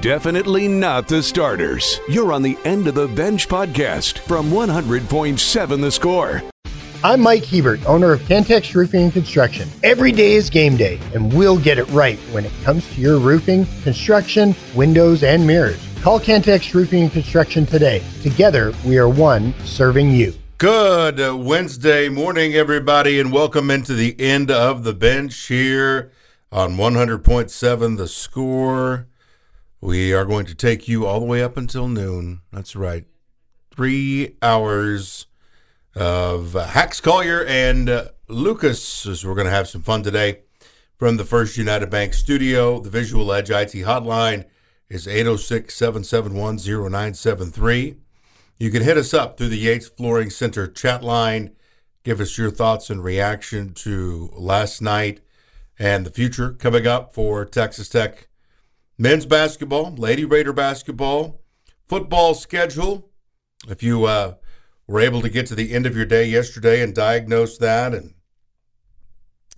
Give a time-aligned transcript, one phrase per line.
[0.00, 2.00] Definitely not the starters.
[2.08, 6.42] You're on the End of the Bench podcast from 100.7 The Score.
[7.04, 9.68] I'm Mike Hebert, owner of Cantex Roofing and Construction.
[9.82, 13.18] Every day is game day, and we'll get it right when it comes to your
[13.18, 15.86] roofing, construction, windows, and mirrors.
[16.00, 18.02] Call Cantex Roofing and Construction today.
[18.22, 20.32] Together, we are one serving you.
[20.56, 26.10] Good Wednesday morning, everybody, and welcome into the end of the bench here
[26.50, 29.06] on 100.7 The Score.
[29.82, 32.42] We are going to take you all the way up until noon.
[32.52, 33.06] That's right.
[33.74, 35.26] Three hours
[35.94, 40.42] of Hax Collier and uh, Lucas as we're going to have some fun today
[40.98, 42.78] from the First United Bank studio.
[42.78, 44.44] The Visual Edge IT hotline
[44.90, 47.96] is 806 771 0973.
[48.58, 51.52] You can hit us up through the Yates Flooring Center chat line.
[52.04, 55.20] Give us your thoughts and reaction to last night
[55.78, 58.28] and the future coming up for Texas Tech
[59.00, 61.40] men's basketball, Lady Raider basketball,
[61.88, 63.10] football schedule.
[63.66, 64.34] If you uh,
[64.86, 68.14] were able to get to the end of your day yesterday and diagnose that, and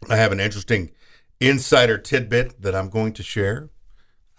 [0.09, 0.93] I have an interesting
[1.41, 3.69] insider tidbit that I'm going to share.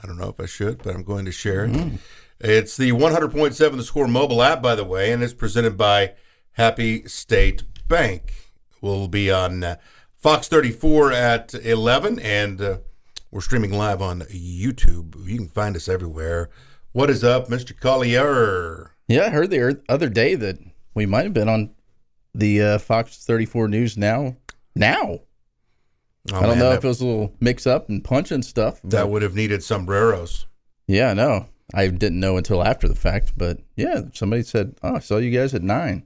[0.01, 1.71] I don't know if I should, but I'm going to share it.
[1.71, 1.97] Mm.
[2.39, 6.13] It's the 100.7 The Score mobile app, by the way, and it's presented by
[6.53, 8.51] Happy State Bank.
[8.81, 9.75] We'll be on uh,
[10.17, 12.77] Fox 34 at 11, and uh,
[13.33, 15.15] we're streaming live on YouTube.
[15.27, 16.51] You can find us everywhere.
[16.91, 17.75] What is up, Mr.
[17.75, 18.91] Collier?
[19.07, 20.59] Yeah, I heard the other day that
[20.93, 21.71] we might have been on
[22.35, 24.37] the uh, Fox 34 News now.
[24.75, 25.21] Now.
[26.31, 28.31] Oh, I don't man, know that, if it was a little mix up and punch
[28.31, 28.79] and stuff.
[28.83, 30.45] That would have needed sombreros.
[30.85, 31.47] Yeah, I know.
[31.73, 35.31] I didn't know until after the fact, but yeah, somebody said, "Oh, I saw you
[35.31, 36.05] guys at 9.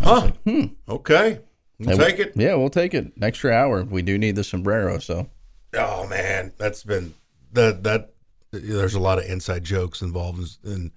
[0.00, 0.20] Huh.
[0.20, 0.64] Like, hmm.
[0.88, 1.40] Okay.
[1.80, 2.32] We'll take it.
[2.36, 3.06] Yeah, we'll take it.
[3.16, 3.82] An extra hour.
[3.82, 5.28] We do need the sombrero, so
[5.76, 7.14] Oh man, that's been
[7.52, 8.10] that that.
[8.50, 10.92] There's a lot of inside jokes involved in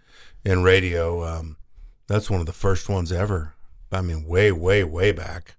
[0.46, 1.24] in radio.
[1.24, 1.58] Um,
[2.08, 3.56] that's one of the first ones ever.
[3.92, 5.56] I mean, way, way, way back.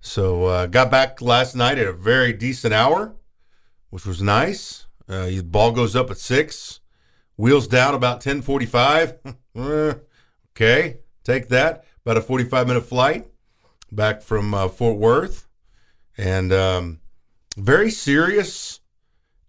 [0.00, 3.14] So uh, got back last night at a very decent hour,
[3.90, 4.86] which was nice.
[5.08, 6.80] Uh, ball goes up at six,
[7.36, 9.14] wheels down about ten forty-five.
[9.56, 11.84] okay, take that.
[12.04, 13.26] About a forty-five minute flight
[13.90, 15.48] back from uh, Fort Worth,
[16.18, 17.00] and um,
[17.56, 18.80] very serious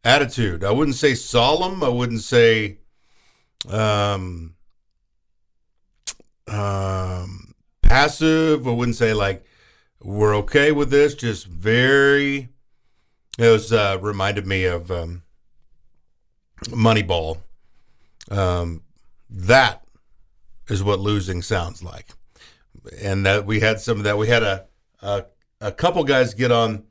[0.03, 0.63] attitude.
[0.63, 1.83] I wouldn't say solemn.
[1.83, 2.77] I wouldn't say
[3.67, 4.55] um,
[6.47, 8.67] um, passive.
[8.67, 9.45] I wouldn't say like
[10.01, 11.15] we're okay with this.
[11.15, 12.49] Just very.
[13.37, 15.23] It was uh, reminded me of um,
[16.65, 17.39] Moneyball.
[18.31, 18.83] Um,
[19.29, 19.83] that
[20.69, 22.07] is what losing sounds like,
[23.01, 24.17] and that we had some of that.
[24.17, 24.65] We had a
[25.01, 25.25] a,
[25.59, 26.85] a couple guys get on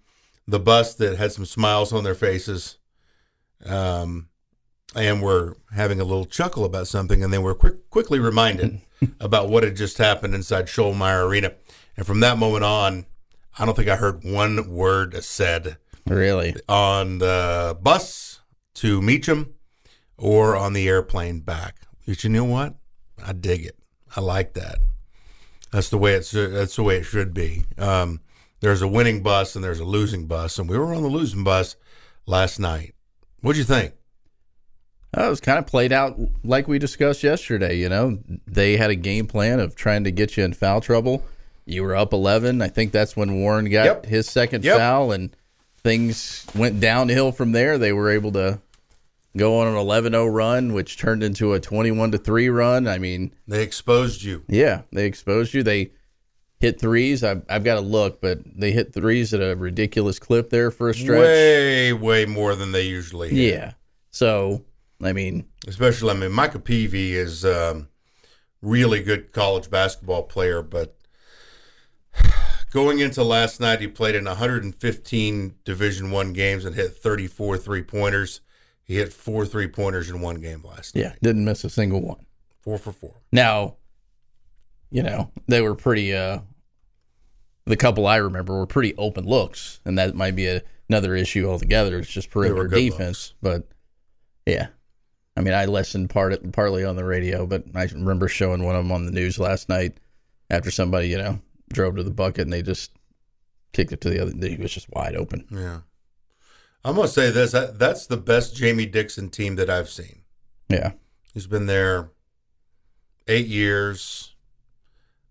[0.46, 2.78] the bus that had some smiles on their faces.
[3.64, 4.28] Um,
[4.94, 8.80] and were having a little chuckle about something, and they were quick, quickly reminded
[9.20, 11.52] about what had just happened inside Schollmaier Arena.
[11.96, 13.06] And from that moment on,
[13.58, 15.78] I don't think I heard one word said.
[16.06, 16.54] Really?
[16.68, 18.40] On the bus
[18.74, 19.54] to Meacham
[20.16, 21.76] or on the airplane back.
[22.06, 22.74] But you know what?
[23.24, 23.78] I dig it.
[24.16, 24.78] I like that.
[25.72, 26.30] That's the way it's.
[26.30, 27.64] That's the way it should be.
[27.78, 28.20] Um,
[28.64, 31.44] there's a winning bus and there's a losing bus, and we were on the losing
[31.44, 31.76] bus
[32.24, 32.94] last night.
[33.42, 33.92] What'd you think?
[35.12, 37.76] Oh, it was kind of played out like we discussed yesterday.
[37.76, 41.22] You know, they had a game plan of trying to get you in foul trouble.
[41.66, 42.62] You were up 11.
[42.62, 44.06] I think that's when Warren got yep.
[44.06, 44.78] his second yep.
[44.78, 45.36] foul, and
[45.82, 47.76] things went downhill from there.
[47.76, 48.60] They were able to
[49.36, 52.88] go on an 11-0 run, which turned into a 21 to three run.
[52.88, 54.42] I mean, they exposed you.
[54.48, 55.62] Yeah, they exposed you.
[55.62, 55.90] They
[56.64, 57.22] hit threes.
[57.22, 60.88] I've, I've got to look, but they hit threes at a ridiculous clip there for
[60.88, 61.20] a stretch.
[61.20, 63.52] Way, way more than they usually hit.
[63.52, 63.72] Yeah.
[64.10, 64.64] So,
[65.02, 67.88] I mean, especially, I mean, Micah Peavy is um,
[68.62, 70.96] really good college basketball player, but
[72.70, 77.82] going into last night, he played in 115 Division One games and hit 34 three
[77.82, 78.40] pointers.
[78.82, 81.12] He hit four three pointers in one game last yeah, night.
[81.12, 82.24] Yeah, didn't miss a single one.
[82.62, 83.20] Four for four.
[83.32, 83.76] Now,
[84.90, 86.38] you know, they were pretty uh,
[87.66, 91.48] the couple I remember were pretty open looks, and that might be a, another issue
[91.48, 91.98] altogether.
[91.98, 93.64] It's just perimeter defense, looks.
[93.66, 93.68] but
[94.46, 94.68] yeah.
[95.36, 98.84] I mean, I listened part partly on the radio, but I remember showing one of
[98.84, 99.98] them on the news last night
[100.48, 101.40] after somebody, you know,
[101.72, 102.92] drove to the bucket and they just
[103.72, 104.32] kicked it to the other.
[104.48, 105.44] He was just wide open.
[105.50, 105.80] Yeah,
[106.84, 110.22] I'm gonna say this: that's the best Jamie Dixon team that I've seen.
[110.68, 110.92] Yeah,
[111.32, 112.10] he's been there
[113.26, 114.34] eight years.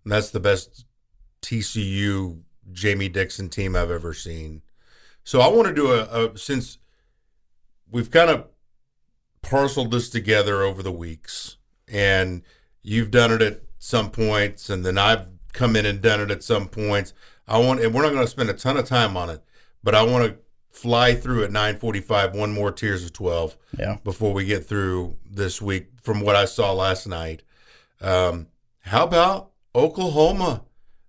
[0.04, 0.84] And that's the best
[1.44, 2.40] TCU
[2.72, 4.62] Jamie Dixon team I've ever seen.
[5.22, 6.78] So I want to do a, a since
[7.90, 8.46] we've kind of
[9.42, 11.56] parceled this together over the weeks,
[11.86, 12.42] and
[12.82, 16.42] you've done it at some points, and then I've come in and done it at
[16.42, 17.12] some points.
[17.46, 19.42] I want, and we're not going to spend a ton of time on it,
[19.82, 20.38] but I want to
[20.70, 23.98] fly through at 9:45 one more tiers of 12 yeah.
[24.02, 27.42] before we get through this week from what I saw last night.
[28.00, 28.48] Um,
[28.80, 30.62] how about Oklahoma?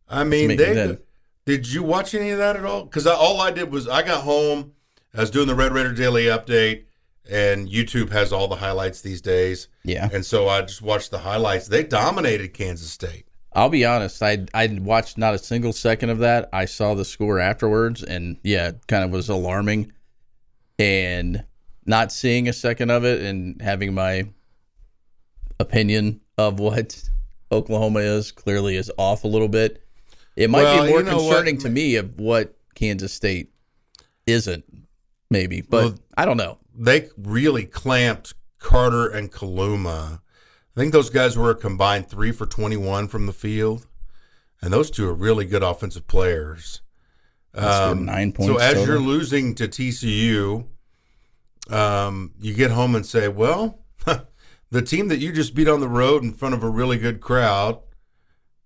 [0.10, 0.98] I mean, they
[1.46, 2.84] did you watch any of that at all?
[2.86, 4.74] Because all I did was I got home,
[5.14, 6.86] I was doing the Red Raider Daily Update,
[7.30, 9.68] and YouTube has all the highlights these days.
[9.84, 11.68] Yeah, and so I just watched the highlights.
[11.68, 13.28] They dominated Kansas State.
[13.54, 14.22] I'll be honest.
[14.22, 16.50] I I watched not a single second of that.
[16.52, 19.92] I saw the score afterwards, and yeah, it kind of was alarming.
[20.78, 21.46] And
[21.86, 24.28] not seeing a second of it and having my
[25.60, 27.02] opinion of what
[27.52, 29.85] Oklahoma is clearly is off a little bit.
[30.36, 31.64] It might well, be more you know concerning what?
[31.64, 33.52] to me of what Kansas State
[34.28, 34.66] isn't,
[35.30, 36.58] maybe, but well, I don't know.
[36.78, 40.20] They really clamped Carter and Kaluma
[40.76, 43.88] I think those guys were a combined three for 21 from the field.
[44.62, 46.82] And those two are really good offensive players.
[47.54, 48.52] Um, nine points.
[48.52, 48.88] So as total.
[48.88, 50.66] you're losing to TCU,
[51.70, 53.86] um, you get home and say, well,
[54.72, 57.22] the team that you just beat on the road in front of a really good
[57.22, 57.80] crowd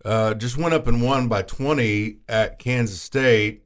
[0.06, 3.64] uh, just went up and won by 20 at Kansas State.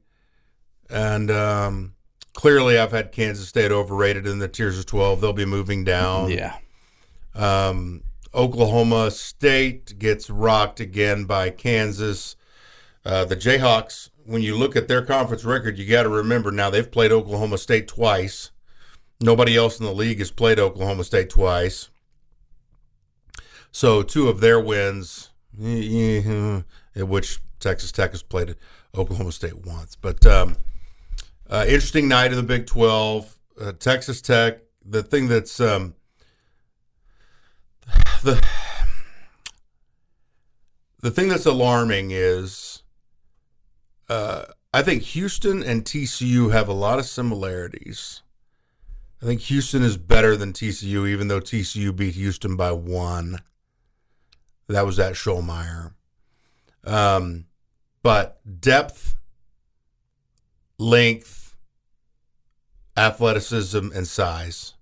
[0.90, 1.94] And um,
[2.32, 5.20] clearly, I've had Kansas State overrated in the tiers of 12.
[5.20, 6.30] They'll be moving down.
[6.30, 6.56] Yeah.
[7.34, 8.02] Um,
[8.34, 12.36] Oklahoma State gets rocked again by Kansas.
[13.04, 16.70] Uh, the Jayhawks, when you look at their conference record, you got to remember now
[16.70, 18.50] they've played Oklahoma State twice.
[19.20, 21.90] Nobody else in the league has played Oklahoma State twice.
[23.70, 28.56] So two of their wins, which Texas Tech has played
[28.96, 29.96] Oklahoma State once.
[29.96, 30.56] But um,
[31.48, 33.38] uh, interesting night in the Big 12.
[33.60, 35.94] Uh, Texas Tech, the thing that's um,
[38.22, 38.44] the
[41.00, 42.82] the thing that's alarming is
[44.08, 48.22] uh, I think Houston and TCU have a lot of similarities.
[49.22, 53.40] I think Houston is better than TCU, even though TCU beat Houston by one.
[54.68, 55.92] That was at Schollmaier.
[56.84, 57.46] Um,
[58.02, 59.16] but depth,
[60.78, 61.56] length,
[62.96, 64.74] athleticism, and size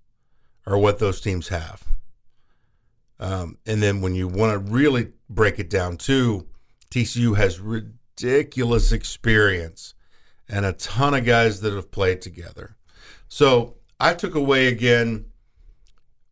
[0.65, 1.83] are what those teams have.
[3.19, 6.47] Um, and then when you want to really break it down, too,
[6.89, 9.93] TCU has ridiculous experience
[10.49, 12.75] and a ton of guys that have played together.
[13.29, 15.25] So I took away again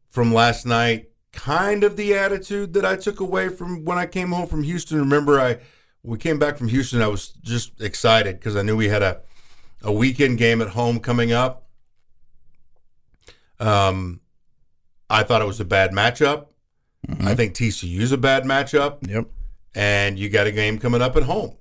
[0.09, 1.10] from last night
[1.41, 4.99] kind of the attitude that I took away from when I came home from Houston.
[4.99, 5.57] Remember, I
[6.03, 7.01] we came back from Houston.
[7.01, 9.21] I was just excited because I knew we had a
[9.81, 11.67] a weekend game at home coming up.
[13.59, 14.21] Um,
[15.09, 16.47] I thought it was a bad matchup.
[17.07, 17.27] Mm-hmm.
[17.27, 19.07] I think TCU's a bad matchup.
[19.07, 19.27] Yep.
[19.73, 21.55] And you got a game coming up at home.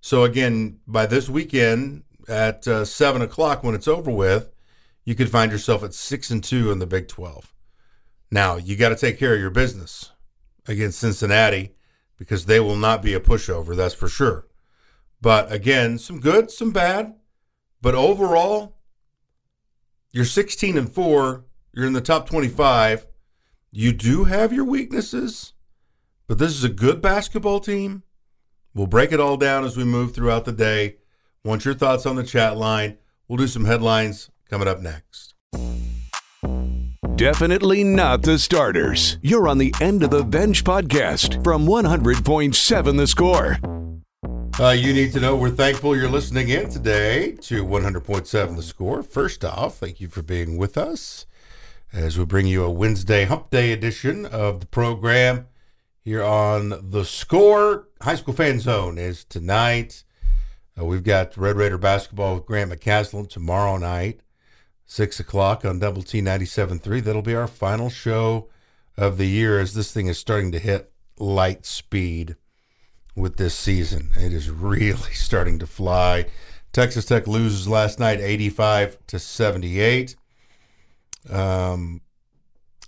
[0.00, 4.50] So again, by this weekend at uh, seven o'clock when it's over with,
[5.04, 7.52] you could find yourself at six and two in the Big Twelve.
[8.30, 10.12] Now you got to take care of your business
[10.66, 11.74] against Cincinnati
[12.16, 13.74] because they will not be a pushover.
[13.74, 14.46] That's for sure.
[15.20, 17.14] But again, some good, some bad.
[17.82, 18.76] But overall,
[20.12, 21.44] you're 16 and four.
[21.72, 23.06] You're in the top 25
[23.72, 25.52] you do have your weaknesses,
[26.26, 28.02] but this is a good basketball team.
[28.74, 30.96] We'll break it all down as we move throughout the day.
[31.44, 32.98] Want your thoughts on the chat line?
[33.28, 35.34] We'll do some headlines coming up next.
[37.20, 39.18] Definitely not the starters.
[39.20, 43.58] You're on the end of the bench podcast from 100.7 The Score.
[44.58, 49.02] Uh, you need to know we're thankful you're listening in today to 100.7 The Score.
[49.02, 51.26] First off, thank you for being with us
[51.92, 55.46] as we bring you a Wednesday Hump Day edition of the program
[56.02, 57.86] here on the score.
[58.00, 60.04] High School Fan Zone is tonight.
[60.80, 64.22] Uh, we've got Red Raider basketball with Grant McCasland tomorrow night,
[64.90, 67.00] 6 o'clock on Double T 97.3.
[67.00, 68.48] That'll be our final show
[68.96, 72.34] of the year as this thing is starting to hit light speed
[73.14, 74.10] with this season.
[74.16, 76.26] It is really starting to fly.
[76.72, 80.16] Texas Tech loses last night 85 to 78.
[81.30, 82.00] Um,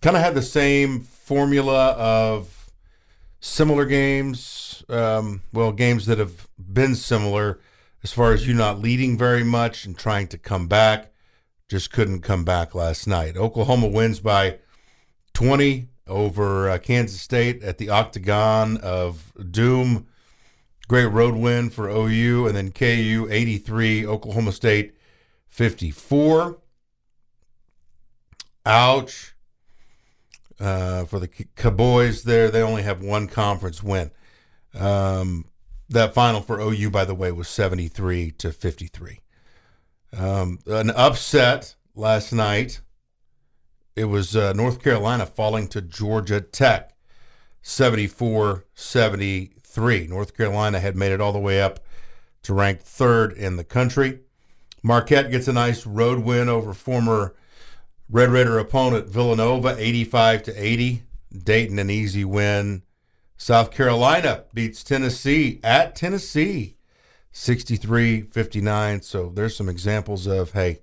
[0.00, 2.73] kind of had the same formula of
[3.38, 4.82] similar games.
[4.88, 7.61] Um, well, games that have been similar
[8.02, 11.12] as far as you not leading very much and trying to come back.
[11.72, 13.34] Just couldn't come back last night.
[13.34, 14.58] Oklahoma wins by
[15.32, 20.06] 20 over uh, Kansas State at the Octagon of Doom.
[20.86, 22.46] Great road win for OU.
[22.46, 24.94] And then KU 83, Oklahoma State
[25.48, 26.58] 54.
[28.66, 29.34] Ouch.
[30.60, 32.24] uh, for the Cowboys.
[32.24, 34.10] There, they only have one conference win.
[34.74, 35.46] Um,
[35.88, 39.20] that final for OU, by the way, was seventy three to fifty three.
[40.16, 42.81] Um, an upset last night.
[43.95, 46.95] It was uh, North Carolina falling to Georgia Tech,
[47.61, 50.07] 74 73.
[50.07, 51.81] North Carolina had made it all the way up
[52.42, 54.21] to rank third in the country.
[54.83, 57.35] Marquette gets a nice road win over former
[58.11, 61.02] Red Raider opponent Villanova, 85 to 80.
[61.45, 62.83] Dayton an easy win.
[63.37, 66.76] South Carolina beats Tennessee at Tennessee,
[67.32, 69.04] 63-59.
[69.04, 70.80] So there's some examples of hey,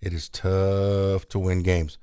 [0.00, 1.98] it is tough to win games.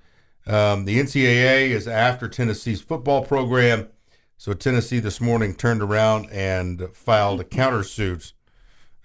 [0.47, 3.89] Um, the NCAA is after Tennessee's football program.
[4.37, 8.33] So Tennessee this morning turned around and filed a countersuit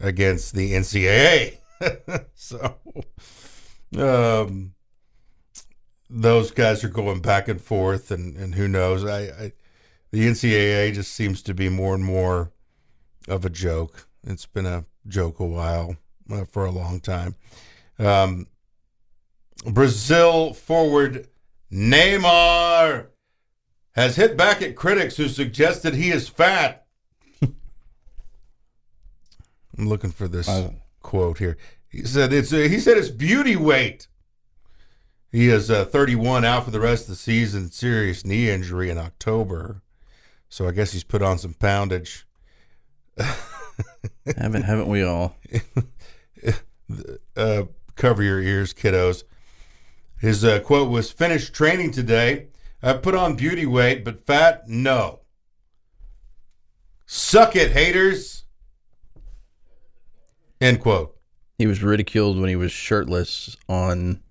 [0.00, 1.58] against the NCAA.
[2.34, 2.78] so
[3.98, 4.74] um,
[6.08, 9.04] those guys are going back and forth, and, and who knows?
[9.04, 9.52] I, I
[10.12, 12.52] the NCAA just seems to be more and more
[13.26, 14.06] of a joke.
[14.26, 15.96] It's been a joke a while
[16.30, 17.36] uh, for a long time.
[17.98, 18.46] Um,
[19.66, 21.28] Brazil forward
[21.72, 23.08] Neymar
[23.92, 26.86] has hit back at critics who suggested he is fat.
[27.42, 27.54] I'm
[29.76, 30.48] looking for this
[31.02, 31.56] quote here.
[31.88, 34.08] He said it's uh, he said it's beauty weight.
[35.30, 38.98] He is uh, 31 out for the rest of the season, serious knee injury in
[38.98, 39.82] October.
[40.48, 42.24] So I guess he's put on some poundage.
[44.36, 45.36] haven't haven't we all?
[47.36, 47.62] uh,
[47.96, 49.24] cover your ears, kiddos.
[50.18, 52.48] His uh, quote was finished training today.
[52.82, 55.20] I've put on beauty weight, but fat, no.
[57.06, 58.44] Suck it, haters.
[60.60, 61.16] End quote.
[61.58, 64.22] He was ridiculed when he was shirtless on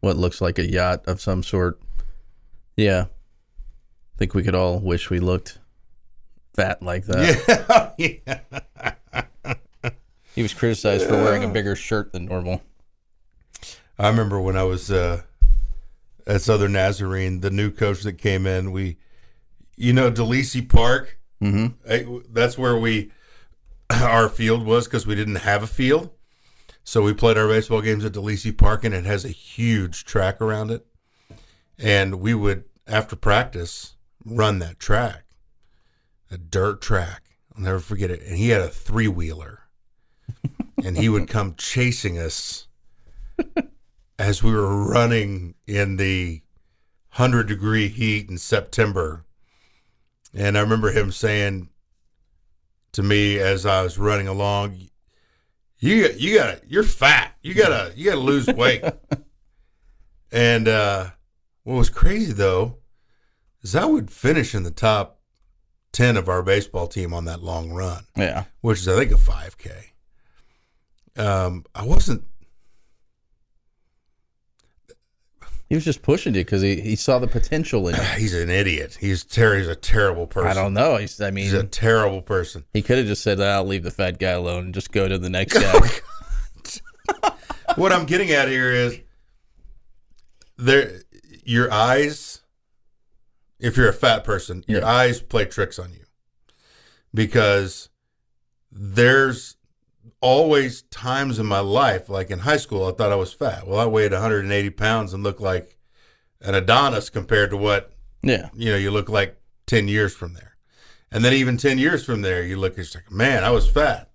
[0.00, 1.80] what looks like a yacht of some sort.
[2.76, 3.06] Yeah.
[3.08, 5.58] I think we could all wish we looked
[6.56, 7.94] fat like that.
[7.98, 8.18] Yeah.
[9.44, 9.92] yeah.
[10.34, 12.62] he was criticized for wearing a bigger shirt than normal.
[13.98, 15.22] I remember when I was uh,
[16.26, 18.96] at Southern Nazarene, the new coach that came in, we,
[19.76, 21.18] you know, DeLisi Park.
[21.42, 22.18] Mm-hmm.
[22.30, 23.12] That's where we,
[23.90, 26.10] our field was because we didn't have a field.
[26.84, 30.40] So we played our baseball games at DeLisi Park, and it has a huge track
[30.40, 30.86] around it.
[31.78, 35.24] And we would, after practice, run that track,
[36.30, 37.22] a dirt track.
[37.54, 38.22] I'll never forget it.
[38.22, 39.62] And he had a three wheeler,
[40.84, 42.66] and he would come chasing us
[44.18, 46.42] as we were running in the
[47.16, 49.24] 100 degree heat in September.
[50.34, 51.70] And I remember him saying
[52.92, 54.88] to me as I was running along,
[55.78, 57.34] you you got you're fat.
[57.42, 58.82] You gotta you gotta lose weight.
[60.32, 61.10] and uh,
[61.62, 62.78] what was crazy though
[63.62, 65.15] is I would finish in the top
[65.96, 68.04] ten of our baseball team on that long run.
[68.16, 69.70] Yeah, which is I think a five k.
[71.16, 72.24] Um, I wasn't
[75.68, 78.00] He was just pushing you because he, he saw the potential in it.
[78.18, 78.96] He's an idiot.
[79.00, 80.50] He's ter- He's a terrible person.
[80.50, 80.96] I don't know.
[80.96, 81.20] He's.
[81.20, 82.64] I mean, he's a terrible person.
[82.72, 85.18] He could have just said, "I'll leave the fat guy alone and just go to
[85.18, 85.90] the next guy."
[87.74, 89.00] what I'm getting at here is
[90.56, 91.00] there.
[91.44, 92.42] Your eyes.
[93.58, 96.04] If you're a fat person, your eyes play tricks on you
[97.14, 97.88] because
[98.70, 99.56] there's
[100.20, 103.66] always times in my life, like in high school, I thought I was fat.
[103.66, 105.76] Well, I weighed 180 pounds and looked like
[106.40, 110.56] an Adonis compared to what, yeah, you know, you look like 10 years from there.
[111.10, 114.10] And then even 10 years from there, you look, it's like, man, I was fat,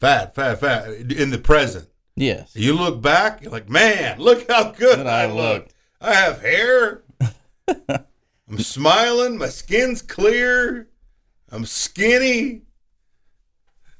[0.00, 1.88] fat, fat, fat in the present.
[2.16, 2.54] Yes.
[2.54, 5.68] You look back, you're like, man, look how good I, I look.
[6.00, 7.01] I have hair.
[8.62, 9.38] Smiling.
[9.38, 10.88] My skin's clear.
[11.50, 12.62] I'm skinny.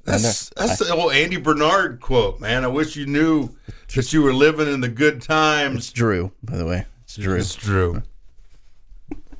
[0.05, 2.65] That's that's the old Andy Bernard quote, man.
[2.65, 3.49] I wish you knew
[3.95, 5.77] that you were living in the good times.
[5.77, 6.85] It's Drew, by the way.
[7.03, 7.37] It's Drew.
[7.37, 8.03] It's Drew.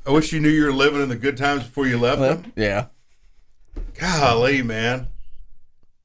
[0.06, 2.52] I wish you knew you were living in the good times before you left them.
[2.56, 2.86] Yeah.
[3.98, 5.08] Golly, man.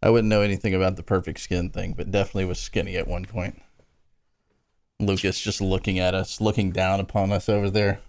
[0.01, 3.25] I wouldn't know anything about the perfect skin thing, but definitely was skinny at one
[3.25, 3.61] point.
[4.99, 7.99] Lucas just looking at us, looking down upon us over there.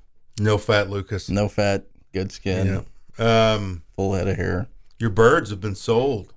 [0.40, 1.28] No fat, Lucas.
[1.28, 2.82] No fat, good skin.
[3.18, 3.52] Yeah.
[3.52, 4.68] Um, full head of hair.
[4.99, 6.28] Your birds have been sold.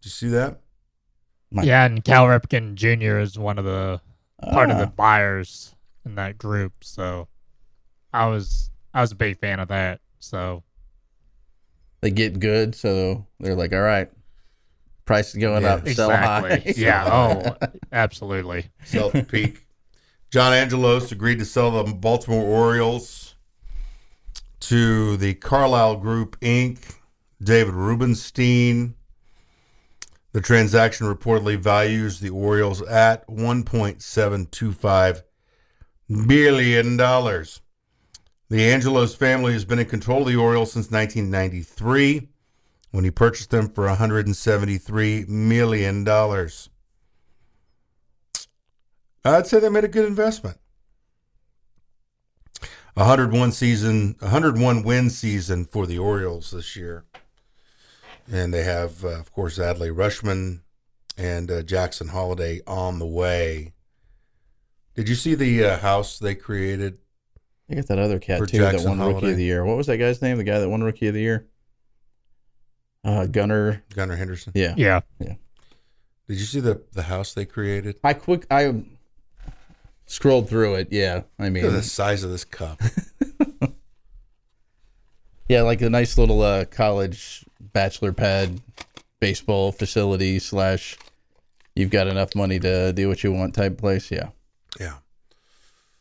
[0.00, 0.60] Did you see that?
[1.50, 3.18] My- yeah, and Cal Ripken Jr.
[3.18, 4.02] is one of the
[4.50, 4.92] part of the ah.
[4.94, 6.72] buyers in that group.
[6.82, 7.28] So
[8.12, 10.00] I was I was a big fan of that.
[10.18, 10.62] So
[12.02, 14.10] they get good, so they're like, all right,
[15.06, 15.94] price is going yeah, up, exactly.
[15.94, 16.62] sell high.
[16.76, 18.66] yeah, oh, absolutely.
[18.84, 19.64] Sell the peak.
[20.32, 23.34] John Angelos agreed to sell the Baltimore Orioles
[24.60, 26.94] to the Carlyle Group Inc.
[27.42, 28.94] David Rubenstein.
[30.32, 35.22] The transaction reportedly values the Orioles at $1.725
[36.26, 36.96] billion.
[36.96, 37.44] The
[38.72, 42.30] Angelos family has been in control of the Orioles since 1993
[42.90, 46.06] when he purchased them for $173 million.
[49.24, 50.58] I'd say they made a good investment.
[52.94, 57.04] 101 season, 101 win season for the Orioles this year,
[58.30, 60.60] and they have, uh, of course, Adley Rutschman
[61.16, 63.72] and uh, Jackson Holliday on the way.
[64.94, 66.98] Did you see the uh, house they created?
[67.70, 69.14] I got that other cat too Jackson that won Holliday.
[69.14, 69.64] Rookie of the Year.
[69.64, 70.36] What was that guy's name?
[70.36, 71.46] The guy that won Rookie of the Year?
[73.02, 73.82] Uh, Gunnar.
[73.94, 74.52] Gunnar Henderson.
[74.54, 74.74] Yeah.
[74.76, 75.00] Yeah.
[75.18, 75.34] Yeah.
[76.28, 77.96] Did you see the the house they created?
[78.04, 78.84] I quick I
[80.12, 80.88] scrolled through it.
[80.90, 81.22] Yeah.
[81.38, 82.80] I mean the size of this cup.
[85.48, 88.60] yeah, like a nice little uh, college bachelor pad
[89.20, 90.98] baseball facility slash
[91.74, 94.10] you've got enough money to do what you want type place.
[94.10, 94.28] Yeah.
[94.78, 94.96] Yeah.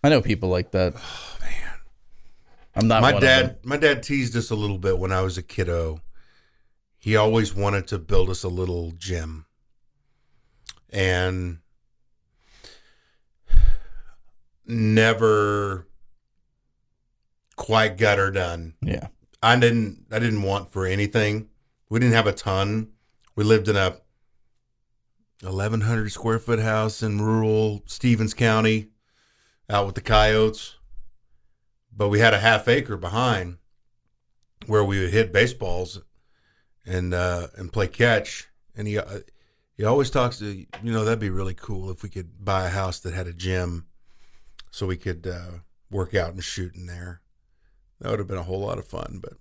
[0.04, 0.94] I know people like that.
[0.98, 1.80] Oh man.
[2.76, 5.44] I'm not my dad my dad teased us a little bit when I was a
[5.44, 6.02] kiddo
[6.98, 9.46] he always wanted to build us a little gym.
[10.92, 11.58] And
[14.66, 15.88] never
[17.56, 18.76] quite got her done.
[18.82, 19.08] Yeah.
[19.44, 21.50] I didn't I didn't want for anything.
[21.90, 22.90] We didn't have a ton.
[23.36, 23.98] We lived in a
[25.42, 28.90] 1100 square foot house in rural Stevens County
[29.70, 30.76] out with the coyotes.
[31.96, 33.58] But we had a half acre behind
[34.68, 36.02] where we would hit baseballs
[36.86, 38.48] and uh, and play catch.
[38.76, 39.20] And he uh,
[39.76, 42.70] he always talks to you know that'd be really cool if we could buy a
[42.70, 43.88] house that had a gym,
[44.72, 45.60] so we could uh,
[45.92, 47.22] work out and shoot in there.
[48.00, 49.34] That would have been a whole lot of fun, but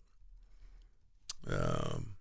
[1.50, 2.16] um,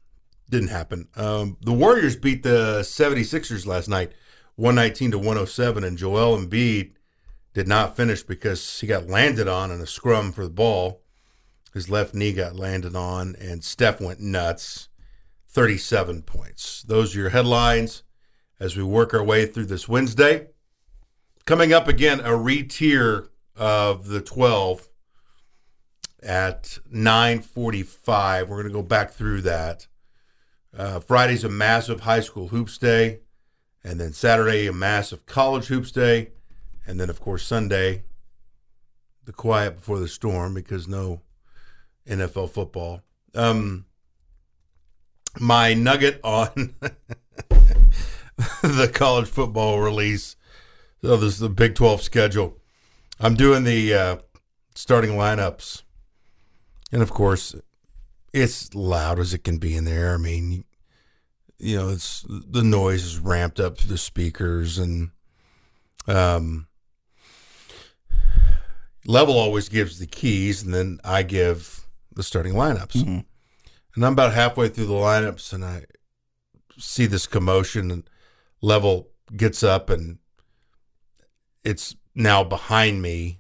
[0.50, 1.10] didn't happen.
[1.16, 4.14] Um, the Warriors beat the 76ers last night,
[4.56, 6.94] 119 to 107, and Joel Embiid
[7.54, 11.02] did not finish because he got landed on in a scrum for the ball.
[11.74, 14.88] His left knee got landed on, and Steph went nuts
[15.50, 16.84] 37 points.
[16.84, 18.04] Those are your headlines
[18.60, 20.48] as we work our way through this Wednesday.
[21.46, 24.88] Coming up again, a re-tier of the 12
[26.22, 28.48] at 9:45.
[28.48, 29.88] We're going to go back through that.
[30.76, 33.22] Uh, Friday's a massive high school hoops day,
[33.84, 36.32] and then Saturday a massive college hoops day,
[36.86, 38.04] and then of course Sunday
[39.30, 41.22] the quiet before the storm because no
[42.08, 43.02] NFL football.
[43.36, 43.86] Um,
[45.40, 46.74] my nugget on
[48.64, 50.36] the college football release.
[51.02, 52.58] So this is the Big 12 schedule.
[53.20, 54.18] I'm doing the uh,
[54.76, 55.84] starting lineups.
[56.92, 57.56] And of course,
[58.34, 60.14] it's loud as it can be in there.
[60.14, 60.66] I mean,
[61.58, 65.12] you know, it's the noise is ramped up through the speakers and
[66.08, 66.68] um
[69.06, 72.94] level always gives the keys and then I give the starting lineups.
[72.94, 73.20] Mm-hmm.
[73.96, 75.84] And I'm about halfway through the lineups and I
[76.78, 78.10] see this commotion and
[78.62, 80.20] level gets up and
[81.64, 83.40] it's now behind me.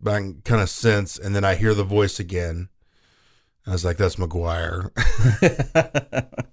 [0.00, 2.68] But I can kind of sense, and then I hear the voice again.
[3.66, 4.90] I was like, "That's McGuire."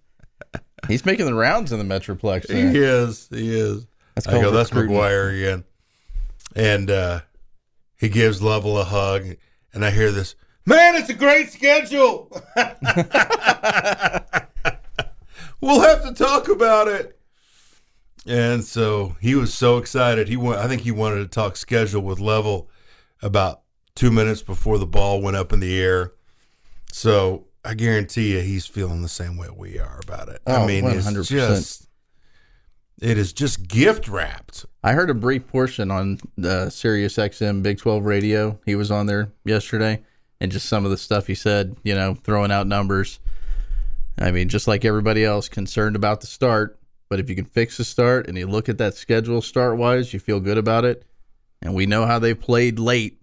[0.87, 2.47] He's making the rounds in the Metroplex.
[2.47, 2.71] There.
[2.71, 3.27] He is.
[3.29, 3.85] He is.
[4.15, 5.63] That's I go, "That's McGuire again,"
[6.55, 7.21] and uh,
[7.97, 9.35] he gives Lovell a hug,
[9.73, 10.35] and I hear this.
[10.65, 12.31] Man, it's a great schedule.
[15.61, 17.14] we'll have to talk about it.
[18.25, 20.27] And so he was so excited.
[20.27, 22.69] He went, I think he wanted to talk schedule with Level
[23.21, 23.61] about
[23.95, 26.13] two minutes before the ball went up in the air.
[26.91, 30.41] So I guarantee you he's feeling the same way we are about it.
[30.47, 31.17] Oh, I mean, 100%.
[31.17, 31.87] it's just
[33.01, 34.65] it is just gift wrapped.
[34.83, 38.59] I heard a brief portion on the Sirius XM Big 12 radio.
[38.65, 40.01] He was on there yesterday
[40.39, 43.19] and just some of the stuff he said, you know, throwing out numbers.
[44.17, 46.79] I mean, just like everybody else, concerned about the start.
[47.09, 50.13] But if you can fix the start and you look at that schedule start wise,
[50.13, 51.03] you feel good about it.
[51.61, 53.19] And we know how they played late,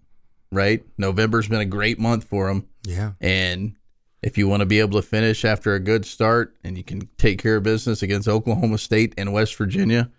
[0.51, 0.83] right?
[0.97, 2.67] November's been a great month for them.
[2.83, 3.11] Yeah.
[3.19, 3.75] And
[4.21, 7.09] if you want to be able to finish after a good start and you can
[7.17, 10.09] take care of business against Oklahoma State and West Virginia,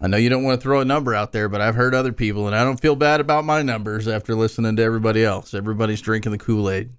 [0.00, 2.12] I know you don't want to throw a number out there, but I've heard other
[2.12, 5.52] people, and I don't feel bad about my numbers after listening to everybody else.
[5.52, 6.90] Everybody's drinking the Kool Aid.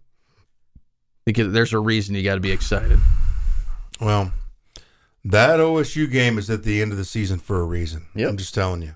[1.26, 3.00] Because there's a reason you got to be excited.
[4.00, 4.32] Well,
[5.24, 8.08] that OSU game is at the end of the season for a reason.
[8.16, 8.30] Yep.
[8.30, 8.94] I'm just telling you.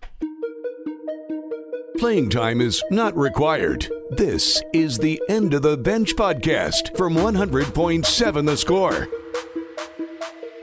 [1.98, 3.88] Playing time is not required.
[4.12, 9.08] This is the End of the Bench podcast from 100.7 The Score.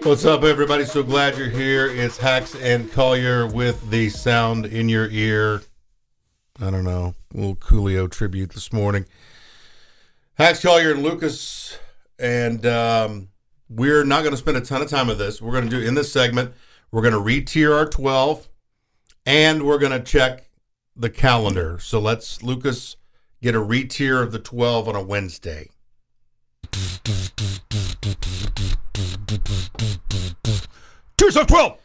[0.03, 0.85] What's up, everybody?
[0.85, 1.87] So glad you're here.
[1.87, 5.62] It's Hacks and Collier with the sound in your ear.
[6.61, 9.07] I don't know, a little Coolio tribute this morning.
[10.35, 11.79] Hacks Collier and Lucas,
[12.18, 13.29] and um,
[13.75, 15.41] we're not going to spend a ton of time with this.
[15.41, 16.53] We're going to do in this segment.
[16.91, 18.49] We're going to re-tier our 12,
[19.25, 20.51] and we're going to check
[20.95, 21.79] the calendar.
[21.81, 22.97] So let's Lucas
[23.41, 25.71] get a re-tier of the 12 on a Wednesday.
[31.17, 31.79] Tiers of 12.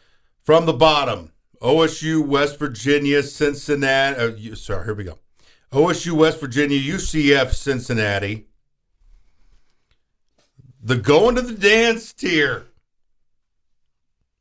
[0.44, 4.20] From the bottom, OSU, West Virginia, Cincinnati.
[4.20, 5.20] Uh, you, sorry, here we go.
[5.72, 8.48] OSU, West Virginia, UCF, Cincinnati.
[10.88, 12.68] The going to the dance tier.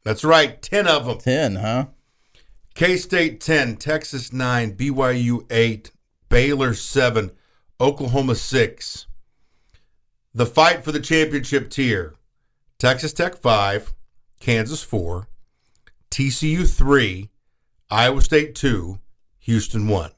[0.04, 1.18] That's right, 10 of them.
[1.18, 1.86] 10, huh?
[2.72, 5.90] K State 10, Texas 9, BYU 8,
[6.28, 7.32] Baylor 7,
[7.80, 9.06] Oklahoma 6.
[10.32, 12.14] The fight for the championship tier
[12.78, 13.92] Texas Tech 5,
[14.38, 15.26] Kansas 4,
[16.12, 17.28] TCU 3,
[17.90, 19.00] Iowa State 2,
[19.40, 20.12] Houston 1.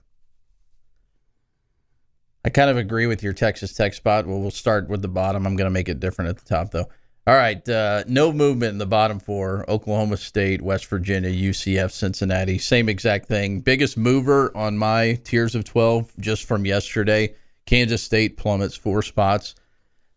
[2.44, 4.26] I kind of agree with your Texas Tech spot.
[4.26, 5.46] Well, we'll start with the bottom.
[5.46, 6.86] I'm going to make it different at the top, though.
[7.26, 9.68] All right, uh, no movement in the bottom four.
[9.68, 12.56] Oklahoma State, West Virginia, UCF, Cincinnati.
[12.56, 13.60] Same exact thing.
[13.60, 17.34] Biggest mover on my tiers of 12 just from yesterday.
[17.66, 19.56] Kansas State plummets four spots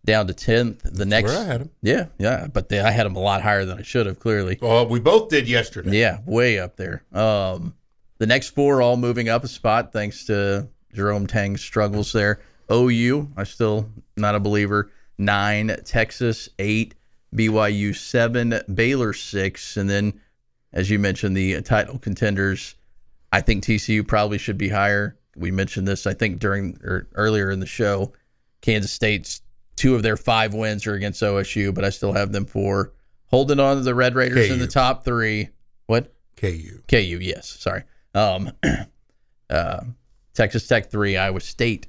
[0.06, 0.84] down to 10th.
[0.84, 1.70] The next, Where I had them.
[1.82, 4.20] yeah, yeah, but they, I had them a lot higher than I should have.
[4.20, 6.00] Clearly, Well, we both did yesterday.
[6.00, 7.04] yeah, way up there.
[7.12, 7.76] Um,
[8.20, 12.40] the next four all moving up a spot thanks to Jerome Tang struggles there.
[12.72, 14.92] OU, I still not a believer.
[15.18, 16.96] Nine, Texas eight,
[17.36, 20.20] BYU seven, Baylor six, and then
[20.74, 22.76] as you mentioned, the title contenders.
[23.32, 25.18] I think TCU probably should be higher.
[25.36, 28.14] We mentioned this, I think, during or earlier in the show.
[28.62, 29.42] Kansas State's
[29.76, 32.94] two of their five wins are against OSU, but I still have them for
[33.28, 35.50] holding on to the Red Raiders in the top three.
[35.88, 36.14] What?
[36.36, 36.82] KU.
[36.88, 37.48] KU, yes.
[37.48, 37.84] Sorry.
[38.14, 38.52] Um,
[39.50, 39.82] uh,
[40.34, 41.88] Texas Tech three, Iowa State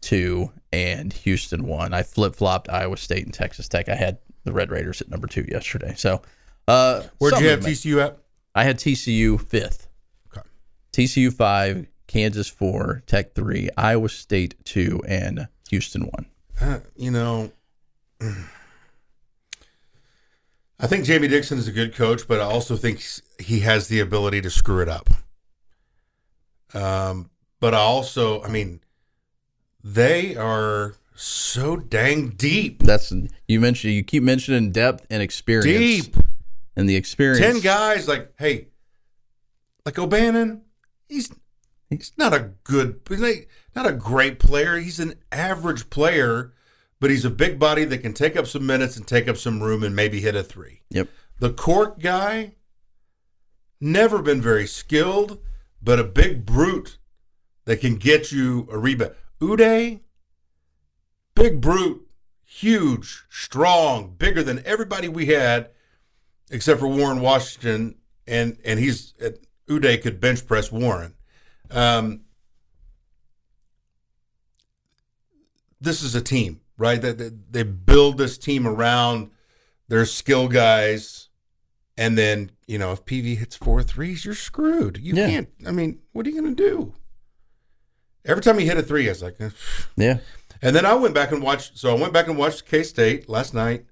[0.00, 1.94] two, and Houston one.
[1.94, 3.88] I flip flopped Iowa State and Texas Tech.
[3.88, 5.94] I had the Red Raiders at number two yesterday.
[5.96, 6.22] So,
[6.68, 7.76] uh, Where'd you have movement.
[7.78, 8.18] TCU at?
[8.54, 9.88] I had TCU fifth.
[10.36, 10.46] Okay.
[10.92, 16.26] TCU five, Kansas four, Tech three, Iowa State two, and Houston one.
[16.60, 17.50] Uh, you know,
[20.78, 23.04] I think Jamie Dixon is a good coach, but I also think
[23.38, 25.08] he has the ability to screw it up.
[26.74, 27.30] Um,
[27.62, 28.80] but I also, I mean,
[29.84, 32.82] they are so dang deep.
[32.82, 33.12] That's
[33.46, 33.94] you mentioned.
[33.94, 36.08] You keep mentioning depth and experience.
[36.08, 36.16] Deep.
[36.74, 37.38] and the experience.
[37.38, 38.66] Ten guys, like, hey,
[39.86, 40.62] like O'Bannon,
[41.08, 41.32] he's
[41.88, 43.00] he's not a good,
[43.76, 44.78] not a great player.
[44.78, 46.54] He's an average player,
[46.98, 49.62] but he's a big body that can take up some minutes and take up some
[49.62, 50.80] room and maybe hit a three.
[50.90, 51.08] Yep.
[51.38, 52.56] The Cork guy,
[53.80, 55.38] never been very skilled,
[55.80, 56.98] but a big brute
[57.64, 59.12] that can get you a rebound.
[59.40, 60.00] Udeh,
[61.34, 62.08] big brute,
[62.44, 65.70] huge, strong, bigger than everybody we had,
[66.50, 67.96] except for Warren Washington,
[68.26, 69.14] and and he's
[69.68, 71.14] Udeh could bench press Warren.
[71.70, 72.22] Um,
[75.80, 77.00] this is a team, right?
[77.00, 79.30] That they, they build this team around
[79.88, 81.28] their skill guys,
[81.96, 84.98] and then you know if Peavy hits four threes, you're screwed.
[84.98, 85.26] You Yeah.
[85.28, 85.48] can't.
[85.66, 86.94] I mean, what are you going to do?
[88.24, 89.50] Every time he hit a three, I was like, eh.
[89.96, 90.18] Yeah.
[90.62, 91.76] and then I went back and watched.
[91.78, 93.84] So I went back and watched K State last night,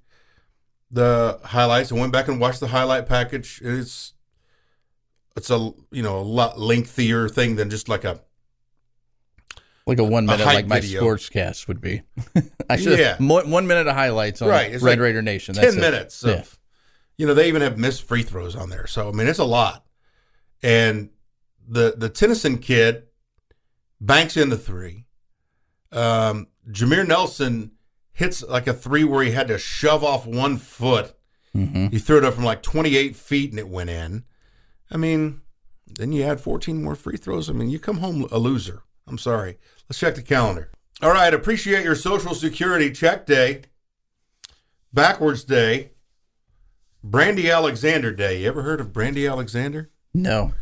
[0.90, 1.90] the highlights.
[1.92, 3.60] I went back and watched the highlight package.
[3.64, 4.14] It's
[5.36, 8.20] it's a you know a lot lengthier thing than just like a
[9.86, 11.02] Like a one minute, hype like my video.
[11.02, 12.02] sportscast would be.
[12.70, 13.16] I should Yeah.
[13.18, 15.54] mo- one minute of highlights on Right, it's Red like Raider Nation.
[15.56, 15.80] ten it.
[15.80, 16.44] minutes of Yeah.
[17.18, 18.86] you know they even have missed free throws on there.
[18.86, 19.84] So I mean it's a lot.
[20.62, 21.10] And
[21.66, 23.04] the the Tennyson kid
[24.00, 25.06] banks in the three.
[25.92, 27.72] Um, Jameer Nelson
[28.12, 31.14] hits like a three where he had to shove off one foot.
[31.54, 31.90] Mhm.
[31.92, 34.24] He threw it up from like 28 feet and it went in.
[34.90, 35.40] I mean,
[35.86, 37.48] then you had 14 more free throws.
[37.50, 38.82] I mean, you come home a loser.
[39.06, 39.58] I'm sorry.
[39.88, 40.70] Let's check the calendar.
[41.02, 41.32] All right.
[41.34, 43.62] Appreciate your Social Security check day,
[44.92, 45.90] backwards day,
[47.02, 48.42] Brandy Alexander Day.
[48.42, 49.90] You ever heard of Brandy Alexander?
[50.14, 50.54] No.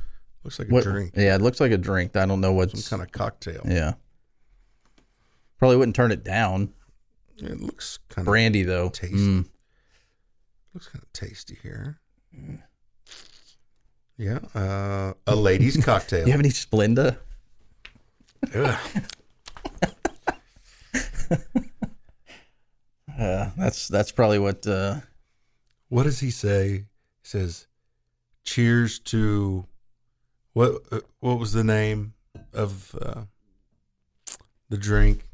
[0.49, 2.17] Looks like a What, drink, Yeah, it looks like a drink.
[2.17, 2.83] I don't know what's.
[2.83, 3.61] some kind of cocktail.
[3.69, 3.93] yeah.
[5.59, 6.73] Probably wouldn't turn it down.
[7.37, 8.89] It looks kind of Brandy though.
[8.89, 9.17] tasty.
[9.19, 9.45] Mm.
[10.73, 12.01] looks kind of tasty here.
[14.17, 16.25] Yeah, uh, a lady's cocktail.
[16.25, 17.19] You have any Splenda?
[23.19, 24.67] Uh, that's that's probably what.
[24.67, 24.97] Uh,
[25.89, 26.69] what does he say?
[26.73, 26.85] He
[27.23, 27.67] says,
[28.45, 29.67] "Cheers to
[30.59, 30.83] what?
[30.91, 32.15] Uh, what was the name
[32.53, 33.23] of uh,
[34.69, 35.25] the drink?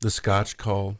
[0.00, 0.98] The Scotch call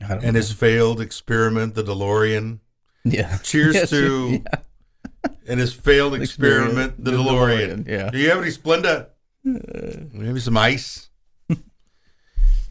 [0.00, 0.32] and know.
[0.32, 2.58] his failed experiment, the DeLorean.
[3.04, 3.38] Yeah.
[3.42, 5.30] Cheers yes, to yeah.
[5.46, 7.84] and his failed experiment, experiment the, the DeLorean.
[7.84, 7.88] DeLorean.
[7.88, 8.10] Yeah.
[8.10, 9.08] Do you have any Splenda?
[9.46, 11.10] Uh, Maybe some ice.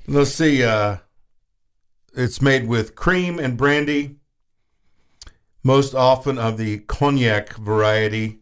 [0.07, 0.63] Let's see.
[0.63, 0.97] Uh,
[2.13, 4.15] it's made with cream and brandy,
[5.63, 8.39] most often of the cognac variety.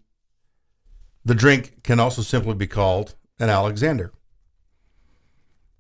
[1.26, 4.14] The drink can also simply be called an Alexander.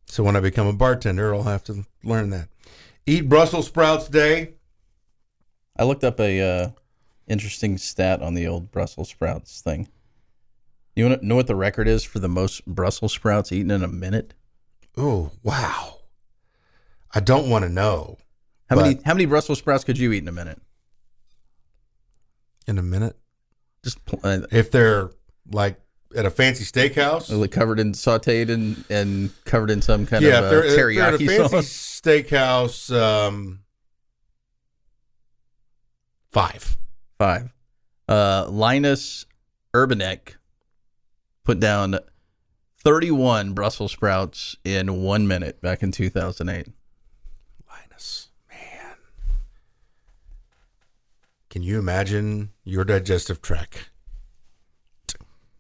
[0.08, 2.50] So when I become a bartender, I'll have to learn that.
[3.06, 4.56] Eat Brussels sprouts day.
[5.78, 6.70] I looked up a uh,
[7.28, 9.88] interesting stat on the old Brussels sprouts thing.
[10.96, 13.84] You want to know what the record is for the most Brussels sprouts eaten in
[13.84, 14.34] a minute?
[14.98, 16.00] Oh wow!
[17.14, 18.18] I don't want to know.
[18.70, 20.62] How many how many Brussels sprouts could you eat in a minute?
[22.66, 23.18] In a minute?
[23.84, 25.12] Just uh, if they're
[25.52, 25.80] like
[26.16, 30.40] at a fancy steakhouse, like covered in sautéed and and covered in some kind yeah,
[30.40, 32.02] of uh, teriyaki if they're at a fancy sauce.
[32.02, 32.96] steakhouse.
[32.96, 33.60] Um,
[36.32, 36.78] five,
[37.18, 37.54] five.
[38.08, 39.26] Uh, Linus
[39.74, 40.36] Urbanec
[41.44, 41.98] put down
[42.84, 46.68] 31 Brussels sprouts in one minute back in 2008.
[47.70, 48.96] Linus, man,
[51.50, 53.90] Can you imagine your digestive tract?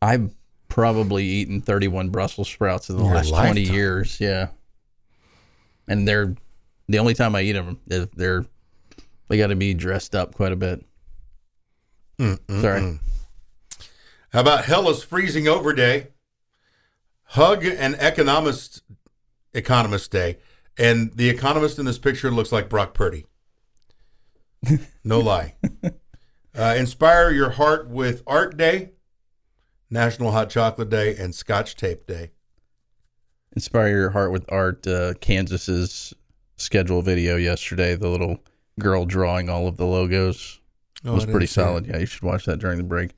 [0.05, 0.33] I've
[0.69, 3.55] probably eaten 31 Brussels sprouts in the your last lifetime.
[3.55, 4.19] 20 years.
[4.19, 4.49] Yeah.
[5.87, 6.35] And they're
[6.87, 8.45] the only time I eat them, is they're
[9.27, 10.85] they got to be dressed up quite a bit.
[12.19, 12.61] Mm-mm-mm.
[12.61, 12.99] Sorry.
[14.31, 16.09] How about hell is freezing over day?
[17.29, 18.83] Hug an economist
[19.53, 20.37] economist day,
[20.77, 23.25] and the economist in this picture looks like Brock Purdy.
[25.03, 25.55] No lie.
[26.57, 28.91] Uh, inspire your heart with Art Day,
[29.89, 32.31] National Hot Chocolate Day, and Scotch Tape Day.
[33.55, 34.85] Inspire your heart with art.
[34.85, 36.13] Uh, Kansas's
[36.57, 38.39] schedule video yesterday, the little
[38.79, 40.59] girl drawing all of the logos
[41.05, 41.85] oh, was pretty solid.
[41.87, 43.11] Yeah, you should watch that during the break.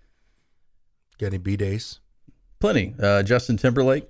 [1.17, 1.99] Got any B days?
[2.59, 2.93] Plenty.
[3.01, 4.07] Uh, Justin Timberlake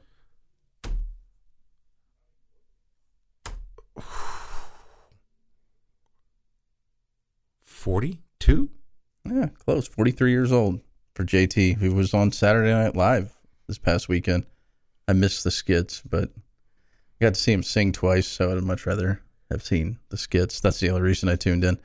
[7.62, 8.70] 42?
[9.26, 9.88] Yeah, close.
[9.88, 10.82] 43 years old
[11.17, 14.45] for JT, who was on Saturday Night Live this past weekend.
[15.08, 18.86] I missed the skits, but I got to see him sing twice, so I'd much
[18.86, 20.60] rather have seen the skits.
[20.60, 21.80] That's the only reason I tuned in.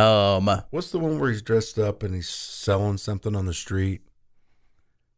[0.00, 4.02] Um, What's the one where he's dressed up and he's selling something on the street?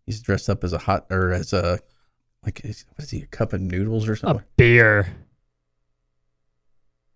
[0.06, 1.78] He's dressed up as a hot or as a
[2.42, 4.40] like what is he a cup of noodles or something?
[4.40, 5.14] A beer.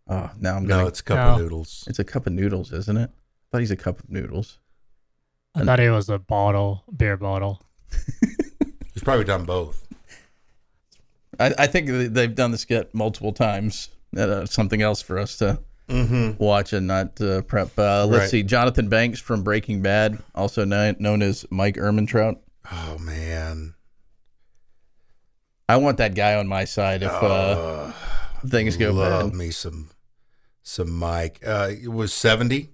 [0.07, 1.33] Oh, now I'm no, it's a cup no.
[1.33, 1.85] of noodles.
[1.88, 3.09] It's a cup of noodles, isn't it?
[3.09, 4.59] I thought he's a cup of noodles.
[5.55, 7.62] I and, thought it was a bottle, beer bottle.
[8.95, 9.87] he's probably done both.
[11.38, 13.91] I, I think they've done the skit multiple times.
[14.17, 16.43] Uh, something else for us to mm-hmm.
[16.43, 17.79] watch and not uh, prep.
[17.79, 18.31] Uh, let's right.
[18.31, 22.38] see, Jonathan Banks from Breaking Bad, also known, known as Mike Ehrmantraut.
[22.71, 23.75] Oh man,
[25.69, 27.93] I want that guy on my side if uh,
[28.47, 29.38] things go love bad.
[29.38, 29.91] me some
[30.62, 31.41] some Mike.
[31.45, 32.71] Uh, it was 70.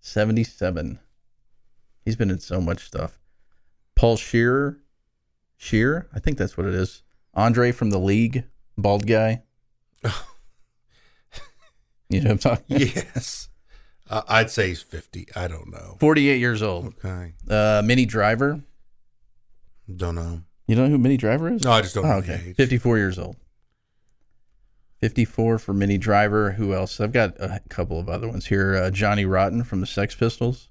[0.00, 0.98] 77.
[2.08, 3.20] He's been in so much stuff.
[3.94, 4.78] Paul Shearer,
[5.58, 6.08] Scheer?
[6.14, 7.02] I think that's what it is.
[7.34, 8.44] Andre from the league,
[8.78, 9.42] bald guy.
[12.08, 13.50] you know what I'm talking Yes.
[14.08, 15.26] Uh, I'd say he's 50.
[15.36, 15.98] I don't know.
[16.00, 16.94] 48 years old.
[17.04, 17.34] Okay.
[17.46, 18.62] Uh, Minnie Driver.
[19.94, 20.40] Don't know.
[20.66, 21.62] You know who Minnie Driver is?
[21.62, 22.16] No, I just don't oh, know.
[22.20, 22.54] Okay.
[22.56, 23.36] 54 years old.
[25.00, 26.52] 54 for Minnie Driver.
[26.52, 27.02] Who else?
[27.02, 28.76] I've got a couple of other ones here.
[28.76, 30.70] Uh, Johnny Rotten from the Sex Pistols.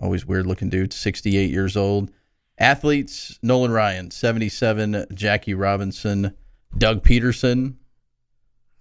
[0.00, 0.92] Always weird looking dude.
[0.92, 2.10] 68 years old.
[2.58, 5.06] Athletes Nolan Ryan, 77.
[5.14, 6.34] Jackie Robinson.
[6.76, 7.74] Doug Pederson.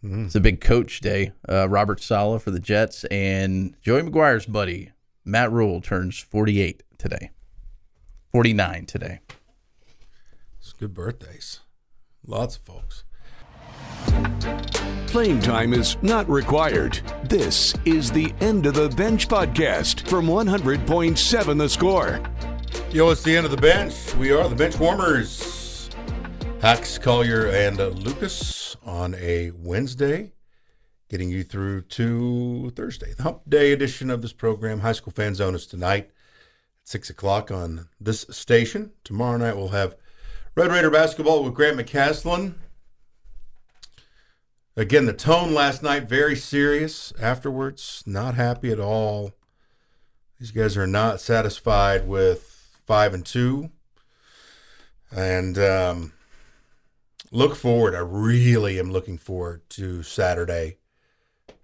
[0.03, 0.25] Mm.
[0.25, 1.31] It's a big coach day.
[1.47, 3.03] Uh, Robert Saleh for the Jets.
[3.05, 4.91] And Joey McGuire's buddy,
[5.23, 7.31] Matt Rhule, turns 48 today.
[8.31, 9.19] 49 today.
[10.59, 11.59] It's good birthdays.
[12.25, 13.03] Lots of folks.
[15.13, 16.99] Playing time is not required.
[17.25, 22.19] This is the End of the Bench podcast from 100.7 The Score.
[22.91, 24.15] Yo, it's the end of the bench.
[24.15, 25.91] We are the bench warmers.
[26.61, 30.33] Hacks, Collier, and uh, Lucas on a Wednesday,
[31.09, 33.13] getting you through to Thursday.
[33.13, 34.79] The Hump Day edition of this program.
[34.79, 38.93] High School Fan Zone is tonight at 6 o'clock on this station.
[39.03, 39.95] Tomorrow night we'll have
[40.55, 42.55] Red Raider basketball with Grant McCasland.
[44.75, 47.13] Again, the tone last night very serious.
[47.21, 49.33] Afterwards, not happy at all.
[50.39, 53.69] These guys are not satisfied with five and two,
[55.15, 56.13] and um,
[57.31, 57.93] look forward.
[57.93, 60.77] I really am looking forward to Saturday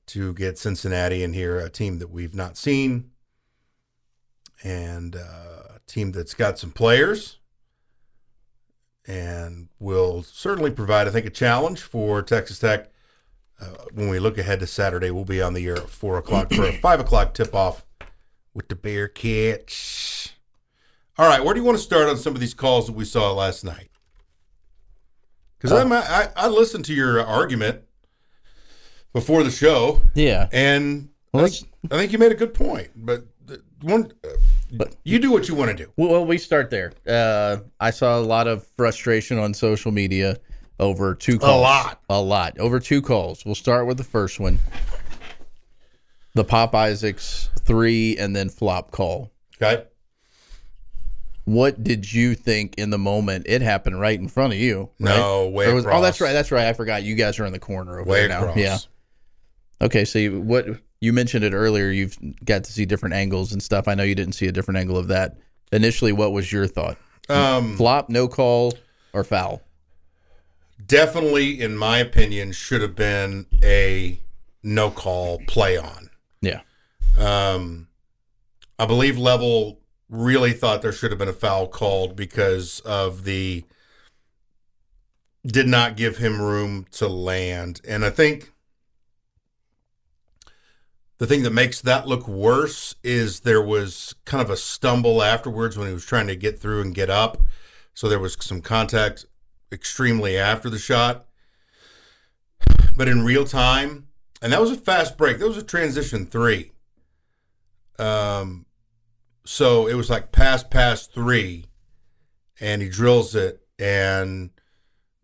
[0.07, 3.09] to get Cincinnati in here, a team that we've not seen,
[4.63, 7.39] and uh, a team that's got some players
[9.07, 12.91] and will certainly provide, I think, a challenge for Texas Tech
[13.61, 16.51] uh, when we look ahead to Saturday, we'll be on the air at four o'clock
[16.53, 17.85] for a five o'clock tip off
[18.53, 20.31] with the Bearcats.
[21.17, 23.03] All right, where do you want to start on some of these calls that we
[23.03, 23.89] saw last night?
[25.57, 27.81] Because uh, I, I listened to your argument
[29.11, 30.01] before the show.
[30.15, 32.91] Yeah, and well, I, think, I think you made a good point.
[32.95, 33.25] But
[33.81, 34.29] one, uh,
[34.71, 35.91] but you do what you want to do.
[35.97, 36.93] Well, we start there.
[37.05, 40.37] Uh, I saw a lot of frustration on social media
[40.79, 41.51] over two calls.
[41.51, 42.01] A lot.
[42.09, 42.57] A lot.
[42.59, 43.45] Over two calls.
[43.45, 44.59] We'll start with the first one.
[46.35, 49.31] The Pop Isaacs three and then flop call.
[49.61, 49.83] Okay.
[51.45, 53.47] What did you think in the moment?
[53.49, 54.89] It happened right in front of you.
[54.99, 55.15] Right?
[55.15, 56.33] No, way was, Oh, that's right.
[56.33, 56.67] That's right.
[56.67, 57.03] I forgot.
[57.03, 58.41] You guys are in the corner over way there now.
[58.41, 58.57] Across.
[58.57, 58.77] Yeah.
[59.81, 60.05] Okay.
[60.05, 60.67] So you, what
[61.01, 61.89] you mentioned it earlier.
[61.89, 63.87] You've got to see different angles and stuff.
[63.87, 65.37] I know you didn't see a different angle of that.
[65.71, 66.97] Initially, what was your thought?
[67.29, 68.73] Um, Flop, no call,
[69.13, 69.61] or foul?
[70.89, 74.19] Definitely, in my opinion, should have been a
[74.61, 76.09] no call play on.
[76.41, 76.61] Yeah.
[77.17, 77.87] Um,
[78.77, 83.63] I believe Level really thought there should have been a foul called because of the
[85.45, 87.79] did not give him room to land.
[87.87, 88.51] And I think
[91.17, 95.77] the thing that makes that look worse is there was kind of a stumble afterwards
[95.77, 97.43] when he was trying to get through and get up.
[97.93, 99.25] So there was some contact
[99.71, 101.25] extremely after the shot.
[102.95, 104.07] But in real time,
[104.41, 105.39] and that was a fast break.
[105.39, 106.71] That was a transition three.
[107.97, 108.65] Um,
[109.45, 111.65] so it was like pass, pass three,
[112.59, 114.51] and he drills it, and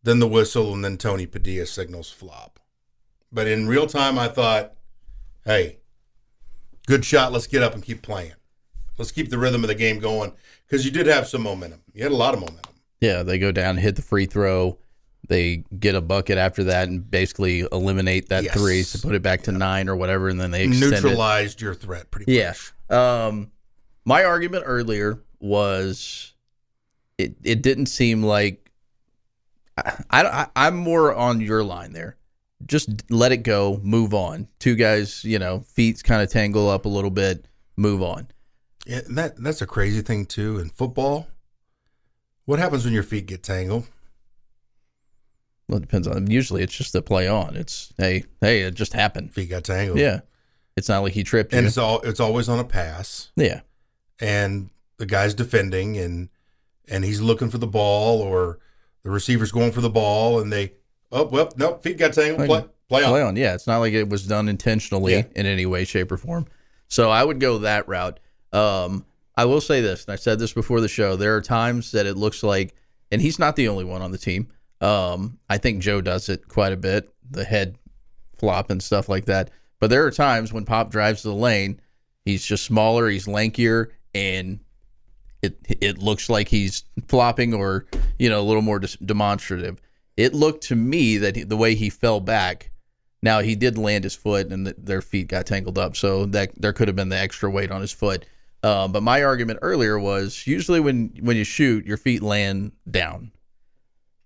[0.04, 2.60] then the whistle, and then Tony Padilla signals flop.
[3.32, 4.74] But in real time, I thought,
[5.44, 5.80] hey,
[6.88, 7.32] good shot.
[7.32, 8.34] Let's get up and keep playing.
[8.98, 10.34] Let's keep the rhythm of the game going
[10.66, 11.82] because you did have some momentum.
[11.94, 12.75] You had a lot of momentum.
[13.02, 14.78] Yeah, they go down, hit the free throw.
[15.28, 18.54] They get a bucket after that and basically eliminate that Yes.
[18.54, 21.04] three to put it back to nine or whatever, and then they extend it.
[21.04, 22.54] Neutralized your threat pretty Yeah.
[22.90, 22.98] much.
[22.98, 23.52] Um,
[24.06, 26.34] my argument earlier was
[27.18, 27.36] it.
[27.44, 28.72] It didn't seem like
[29.78, 30.48] I, I.
[30.56, 32.18] I'm more on your line there.
[32.66, 33.80] Just let it go.
[33.84, 34.48] Move on.
[34.60, 37.48] Two guys, you know, feet kind of tangle up a little bit.
[37.76, 38.28] Move on.
[38.86, 41.28] Yeah, and that that's a crazy thing too in football.
[42.46, 43.88] What happens when your feet get tangled?
[45.68, 46.30] Well, it depends on.
[46.30, 47.56] Usually, it's just a play on.
[47.56, 49.34] It's hey, hey, it just happened.
[49.34, 49.98] Feet got tangled.
[49.98, 50.20] Yeah,
[50.76, 51.58] it's not like he tripped you.
[51.58, 53.62] and it's all it's always on a pass, yeah,
[54.20, 56.30] and the guy's defending, and
[56.88, 58.60] and he's looking for the ball, or
[59.04, 60.74] the receiver's going for the ball, and they
[61.12, 62.48] oh well, nope, feet got tangled.
[62.48, 63.10] Play, play on.
[63.10, 63.36] play on.
[63.36, 65.24] Yeah, it's not like it was done intentionally Yeah.
[65.36, 66.46] in any way, shape, or form.
[66.90, 68.20] So I would go that route.
[68.54, 69.04] Um,
[69.38, 71.16] I will say this, and I said this before the show.
[71.16, 72.74] There are times that it looks like,
[73.12, 74.48] and he's not the only one on the team.
[74.82, 77.78] Um, I think Joe does it quite a bit, the head
[78.38, 79.52] flop and stuff like that.
[79.80, 81.80] But there are times when Pop drives the lane,
[82.24, 84.60] he's just smaller, he's lankier, and
[85.42, 87.86] it it looks like he's flopping or
[88.18, 89.82] you know a little more demonstrative.
[90.18, 92.72] It looked to me that he, the way he fell back.
[93.22, 96.52] Now he did land his foot, and th their feet got tangled up, so that
[96.56, 98.26] there could have been the extra weight on his foot.
[98.66, 103.32] Um, but my argument earlier was usually when when you shoot, your feet land down,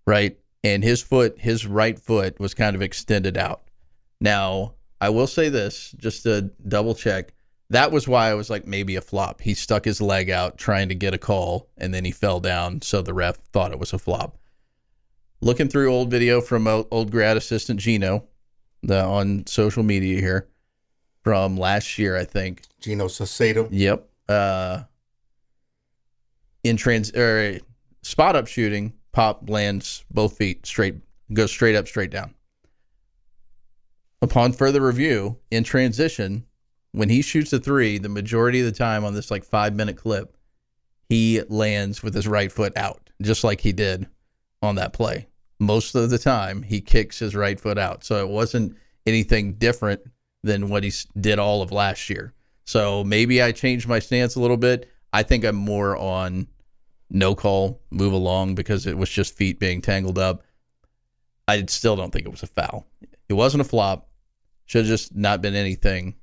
[0.08, 0.40] right?
[0.64, 3.64] And his foot, his right foot, was kind of extended out.
[4.22, 7.34] Now I will say this, just to double check.
[7.70, 9.42] That was why I was like maybe a flop.
[9.42, 12.82] He stuck his leg out trying to get a call, and then he fell down,
[12.82, 14.38] so the ref thought it was a flop.
[15.42, 18.24] Looking through old video from old grad assistant Gino,
[18.84, 20.48] the on social media here
[21.24, 22.62] from last year, I think.
[22.80, 23.68] Gino Sacedo.
[23.70, 24.06] Yep.
[24.30, 24.84] Uh,
[26.64, 27.60] in trans or
[28.04, 30.96] spot up shooting, Pop lands both feet straight,
[31.34, 32.34] goes straight up, straight down.
[34.22, 36.46] Upon further review, in transition,
[36.92, 39.98] when he shoots a three, the majority of the time on this like five minute
[39.98, 40.38] clip,
[41.08, 44.08] he lands with his right foot out, just like he did
[44.62, 45.28] on that play.
[45.60, 48.04] Most of the time, he kicks his right foot out.
[48.04, 50.02] So it wasn't anything different
[50.44, 52.34] than what he did all of last year.
[52.70, 54.92] So maybe I changed my stance a little bit.
[55.12, 56.46] I think I'm more on
[57.10, 60.44] no call, move along because it was just feet being tangled up.
[61.48, 62.86] I still don't think it was a foul.
[63.28, 64.08] It wasn't a flop.
[64.68, 66.14] Should have just not been anything.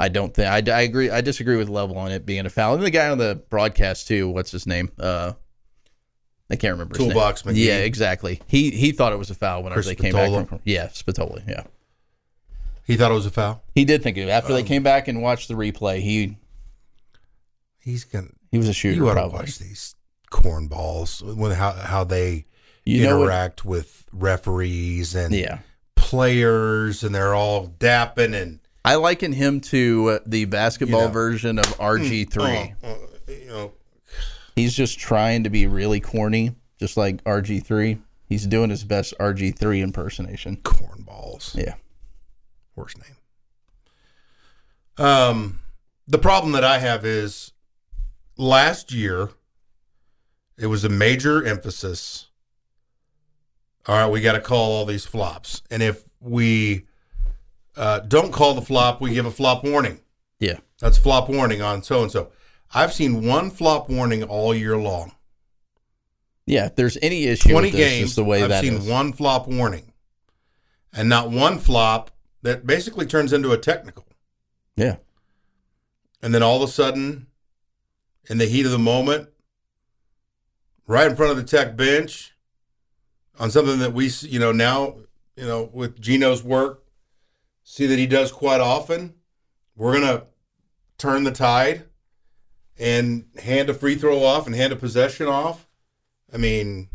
[0.00, 1.10] I don't think I, I agree.
[1.10, 2.74] I disagree with level on it being a foul.
[2.74, 4.28] And the guy on the broadcast too.
[4.28, 4.90] What's his name?
[4.98, 5.34] Uh,
[6.50, 6.96] I can't remember.
[6.96, 7.54] Toolbox his name.
[7.54, 7.66] McGee.
[7.68, 8.42] Yeah, exactly.
[8.48, 10.40] He he thought it was a foul whenever Chris they came Spatola?
[10.40, 10.60] back from.
[10.64, 11.40] Yeah, Spatola.
[11.46, 11.62] Yeah,
[12.86, 13.62] He thought it was a foul.
[13.74, 16.00] he did think it after they Um, came back and watched the replay.
[16.00, 16.36] He
[17.80, 18.28] He's gonna.
[18.50, 18.96] he was a shooter.
[18.96, 19.94] You ought to watch these
[20.30, 22.46] cornballs with how how they
[22.84, 23.24] You know what?
[23.24, 25.58] interact with referees and Yeah.
[25.94, 31.12] players, and they're all dapping and I liken him to uh, the basketball You know.
[31.12, 32.42] version of RG three.
[32.42, 33.72] oh, oh, you know,
[34.54, 37.98] He's just trying to be really corny, just like RG three.
[38.28, 40.56] He's doing his best RG three impersonation.
[40.58, 41.54] cornballs.
[41.56, 41.74] Yeah.
[42.76, 43.16] Worst name.
[45.04, 45.60] Um,
[46.06, 47.52] the problem that I have is
[48.36, 49.30] last year
[50.58, 52.26] it was a major emphasis.
[53.86, 56.86] All right, we got to call all these flops, and if we
[57.76, 60.00] uh, don't call the flop, we give a flop warning.
[60.40, 60.58] Yeah.
[60.80, 62.30] That's flop warning on so and so.
[62.74, 65.12] I've seen one flop warning all year long.
[66.46, 66.66] Yeah.
[66.66, 68.14] If there's any issue Twenty with this, games.
[68.16, 68.86] the way I've seen is.
[68.88, 69.92] one flop warning,
[70.92, 72.10] and not one flop
[72.42, 74.06] that basically turns into a technical.
[74.76, 74.96] Yeah.
[76.22, 77.26] And then all of a sudden,
[78.28, 79.28] in the heat of the moment,
[80.86, 82.34] right in front of the tech bench,
[83.38, 84.96] on something that we, you know, now,
[85.36, 86.82] you know, with Gino's work,
[87.62, 89.14] see that he does quite often,
[89.76, 90.24] we're going to
[90.98, 91.84] turn the tide
[92.78, 95.66] and hand a free throw off and hand a possession off.
[96.32, 96.88] I mean,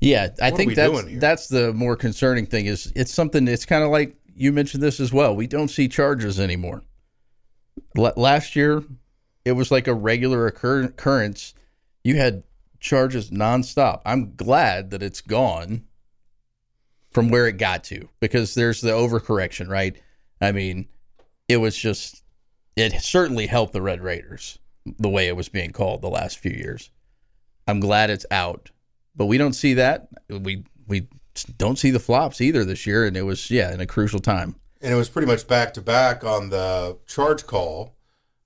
[0.00, 2.66] Yeah, I What think that's that's the more concerning thing.
[2.66, 3.48] Is it's something.
[3.48, 5.34] It's kind of like you mentioned this as well.
[5.34, 6.84] We don't see charges anymore.
[7.96, 8.84] L- last year,
[9.44, 11.54] it was like a regular occur- occurrence.
[12.04, 12.44] You had
[12.80, 14.02] charges nonstop.
[14.06, 15.84] I'm glad that it's gone
[17.10, 20.00] from where it got to because there's the overcorrection, right?
[20.40, 20.86] I mean,
[21.48, 22.22] it was just
[22.76, 24.60] it certainly helped the Red Raiders
[24.98, 26.90] the way it was being called the last few years.
[27.66, 28.70] I'm glad it's out
[29.18, 30.08] but we don't see that.
[30.30, 31.08] We we
[31.58, 34.54] don't see the flops either this year, and it was yeah in a crucial time.
[34.80, 37.94] and it was pretty much back to back on the charge call,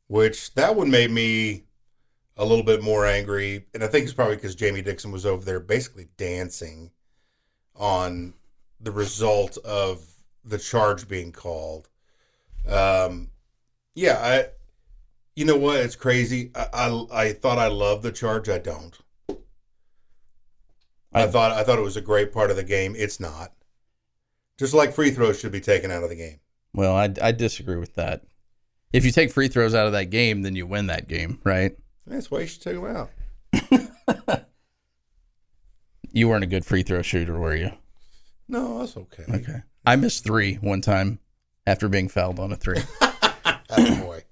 [0.08, 1.64] which that one made me
[2.36, 3.66] a little bit more angry.
[3.74, 6.90] And I think it's probably because Jamie Dixon was over there basically dancing
[7.76, 8.34] on
[8.80, 10.04] the result of
[10.44, 11.88] the charge being called.
[12.66, 13.30] Um,
[13.94, 14.46] yeah, I,
[15.36, 15.80] you know what?
[15.80, 16.50] It's crazy.
[16.54, 18.48] I, I, I thought I loved the charge.
[18.48, 18.98] I don't.
[21.14, 22.94] I thought I thought it was a great part of the game.
[22.96, 23.52] It's not.
[24.58, 26.40] Just like free throws should be taken out of the game.
[26.74, 28.22] Well, I I disagree with that.
[28.92, 31.76] If you take free throws out of that game, then you win that game, right?
[32.06, 33.10] That's why you should take them out.
[36.12, 37.72] You weren't a good free throw shooter, were you?
[38.46, 39.24] No, that's okay.
[39.32, 39.62] Okay.
[39.86, 41.18] I missed three one time
[41.66, 42.80] after being fouled on a three.
[44.00, 44.22] boy.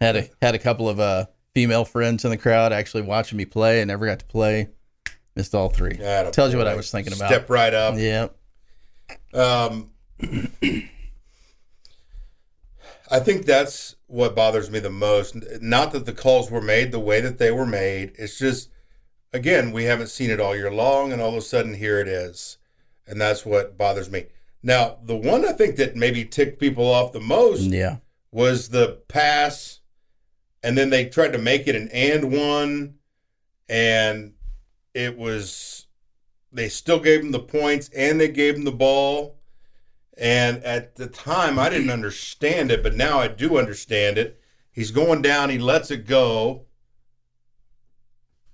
[0.00, 3.46] had a had a couple of uh female friends in the crowd actually watching me
[3.46, 3.80] play.
[3.80, 4.68] I never got to play.
[5.34, 5.94] Missed all three.
[6.32, 7.28] Tells you what I was thinking about.
[7.28, 7.94] Step right up.
[7.96, 8.28] Yeah.
[9.32, 9.90] Um,
[13.10, 15.36] I think that's what bothers me the most.
[15.60, 18.12] Not that the calls were made the way that they were made.
[18.18, 18.70] It's just,
[19.32, 22.08] again, we haven't seen it all year long, and all of a sudden here it
[22.08, 22.58] is,
[23.06, 24.26] and that's what bothers me.
[24.62, 27.96] Now, the one I think that maybe ticked people off the most Yeah.
[28.30, 29.80] was the pass,
[30.62, 32.94] and then they tried to make it an and one,
[33.68, 34.34] and
[34.94, 35.86] it was
[36.52, 39.38] they still gave him the points and they gave him the ball.
[40.18, 44.38] And at the time, I didn't understand it, but now I do understand it.
[44.70, 46.66] He's going down, he lets it go.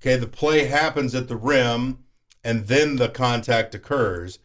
[0.00, 2.04] Okay, the play happens at the rim,
[2.44, 4.38] and then the contact occurs.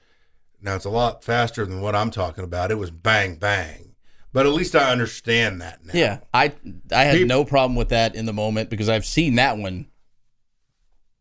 [0.60, 2.72] Now it's a lot faster than what I'm talking about.
[2.72, 3.96] It was bang bang,
[4.32, 5.94] but at least I understand that now.
[5.94, 6.54] Yeah, I
[6.91, 9.88] I had no problem with that in the moment because I've seen that one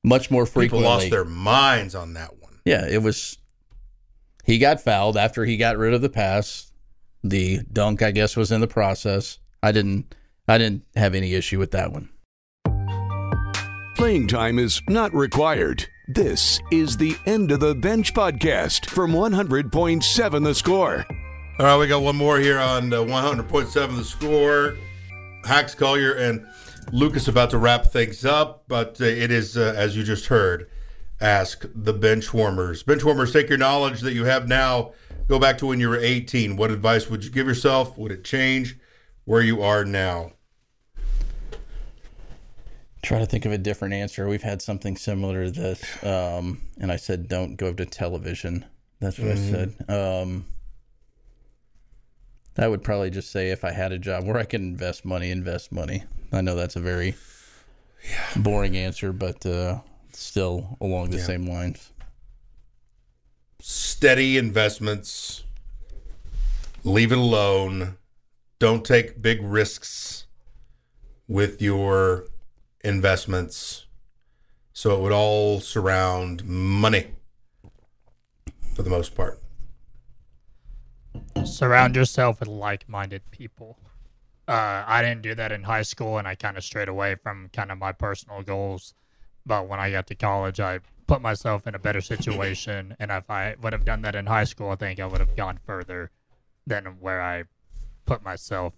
[0.04, 0.88] much more people frequently.
[0.88, 2.60] lost their minds on that one.
[2.64, 3.38] yeah, it was.
[4.44, 6.72] He got fouled after he got rid of the pass.
[7.22, 9.38] The dunk, I guess, was in the process.
[9.62, 10.14] I didn't.
[10.48, 12.08] I didn't have any issue with that one.
[13.94, 15.86] Playing time is not required.
[16.08, 21.06] This is the End of the Bench podcast from 100.7 The Score.
[21.60, 24.76] All right, we got one more here on uh, 100.7 the score.
[25.44, 26.44] Hax Collier and
[26.90, 30.68] Lucas about to wrap things up, but uh, it is, uh, as you just heard,
[31.20, 32.82] ask the bench warmers.
[32.82, 34.92] Bench warmers, take your knowledge that you have now,
[35.28, 36.56] go back to when you were 18.
[36.56, 37.96] What advice would you give yourself?
[37.96, 38.76] Would it change
[39.24, 40.32] where you are now?
[43.02, 44.28] Try to think of a different answer.
[44.28, 48.64] We've had something similar to this, um, and I said, "Don't go to television."
[49.00, 49.54] That's what mm-hmm.
[49.54, 50.22] I said.
[50.22, 50.46] Um,
[52.56, 55.32] I would probably just say if I had a job where I can invest money,
[55.32, 56.04] invest money.
[56.32, 57.14] I know that's a very
[58.08, 58.26] yeah.
[58.36, 59.80] boring answer, but uh,
[60.12, 61.24] still along the yeah.
[61.24, 61.92] same lines.
[63.60, 65.44] Steady investments.
[66.84, 67.96] Leave it alone.
[68.58, 70.26] Don't take big risks
[71.28, 72.26] with your
[72.82, 73.86] investments.
[74.72, 77.08] So it would all surround money
[78.74, 79.38] for the most part.
[81.44, 83.78] Surround yourself with like minded people.
[84.48, 87.48] Uh, I didn't do that in high school and I kind of strayed away from
[87.52, 88.94] kind of my personal goals.
[89.46, 92.96] But when I got to college, I put myself in a better situation.
[92.98, 95.36] And if I would have done that in high school, I think I would have
[95.36, 96.10] gone further
[96.66, 97.44] than where I
[98.06, 98.74] put myself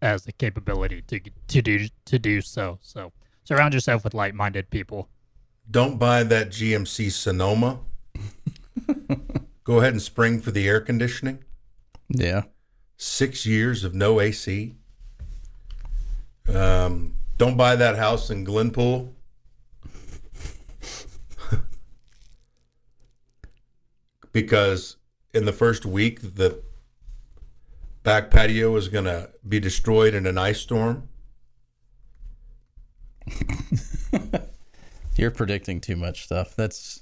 [0.00, 2.78] as the capability to to do to do so.
[2.82, 3.12] So
[3.44, 5.08] surround yourself with like minded people.
[5.70, 7.80] Don't buy that GMC Sonoma.
[9.64, 11.44] Go ahead and spring for the air conditioning.
[12.08, 12.44] Yeah.
[12.96, 14.74] Six years of no AC.
[16.54, 19.12] Um, don't buy that house in Glenpool.
[24.32, 24.96] because
[25.34, 26.62] in the first week, the
[28.02, 31.08] back patio is going to be destroyed in an ice storm.
[35.16, 36.54] You're predicting too much stuff.
[36.56, 37.00] That's.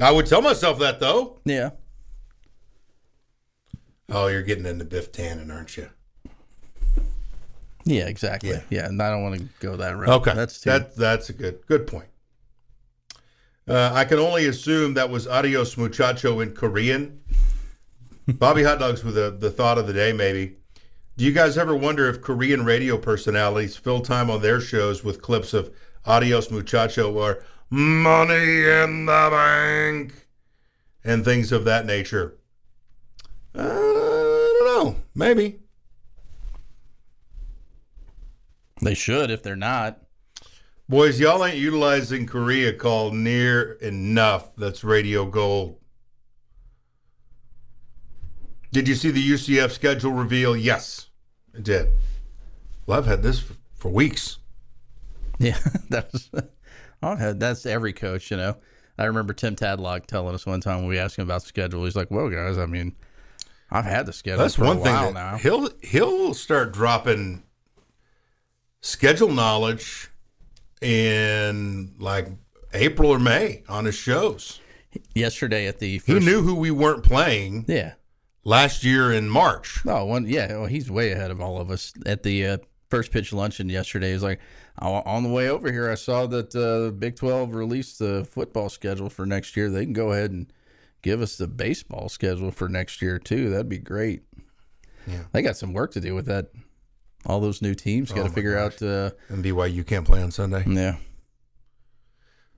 [0.00, 1.40] I would tell myself that though.
[1.44, 1.70] Yeah.
[4.10, 5.90] Oh, you're getting into Biff Tannen, aren't you?
[7.88, 8.50] Yeah, exactly.
[8.50, 10.10] Yeah, yeah and I don't want to go that route.
[10.20, 10.70] Okay, that's too...
[10.70, 10.94] that.
[10.94, 12.08] That's a good good point.
[13.66, 17.20] Uh, I can only assume that was adios muchacho in Korean.
[18.26, 20.56] Bobby Hot Dogs with the, the thought of the day, maybe.
[21.16, 25.22] Do you guys ever wonder if Korean radio personalities fill time on their shows with
[25.22, 25.74] clips of
[26.04, 30.26] adios muchacho or money in the bank
[31.04, 32.36] and things of that nature?
[33.54, 34.96] Uh, I don't know.
[35.14, 35.60] Maybe.
[38.80, 40.00] They should if they're not.
[40.88, 44.56] Boys, y'all ain't utilizing Korea called near enough.
[44.56, 45.78] That's radio gold.
[48.72, 50.56] Did you see the UCF schedule reveal?
[50.56, 51.08] Yes,
[51.56, 51.88] I did.
[52.86, 54.38] Well, I've had this for, for weeks.
[55.38, 55.58] Yeah,
[55.90, 56.30] that's
[57.02, 58.56] I've had that's every coach, you know.
[58.98, 61.84] I remember Tim Tadlock telling us one time when we asked him about the schedule.
[61.84, 62.96] He's like, "Well, guys, I mean,
[63.70, 65.36] I've had the schedule that's one thing now.
[65.36, 67.42] He'll he'll start dropping
[68.80, 70.10] schedule knowledge
[70.80, 72.28] in like
[72.72, 74.60] April or May on his shows.
[75.14, 77.64] Yesterday at the he knew who we weren't playing.
[77.68, 77.94] Yeah,
[78.44, 79.82] last year in March.
[79.86, 80.56] Oh, one yeah.
[80.56, 82.58] Well, he's way ahead of all of us at the uh,
[82.88, 84.12] first pitch luncheon yesterday.
[84.12, 84.40] He's like
[84.80, 85.90] on the way over here.
[85.90, 89.70] I saw that uh, the Big Twelve released the football schedule for next year.
[89.70, 90.52] They can go ahead and
[91.02, 93.50] give us the baseball schedule for next year too.
[93.50, 94.22] That'd be great.
[95.06, 96.50] Yeah, they got some work to do with that
[97.26, 98.82] all those new teams got to oh figure gosh.
[98.82, 98.82] out.
[98.82, 100.64] Uh, and BYU can't play on Sunday.
[100.66, 100.96] Yeah.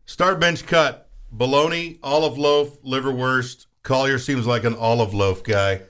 [0.06, 1.08] Start bench cut.
[1.32, 3.66] Bologna, olive loaf, liverwurst.
[3.82, 5.82] Collier seems like an olive loaf guy.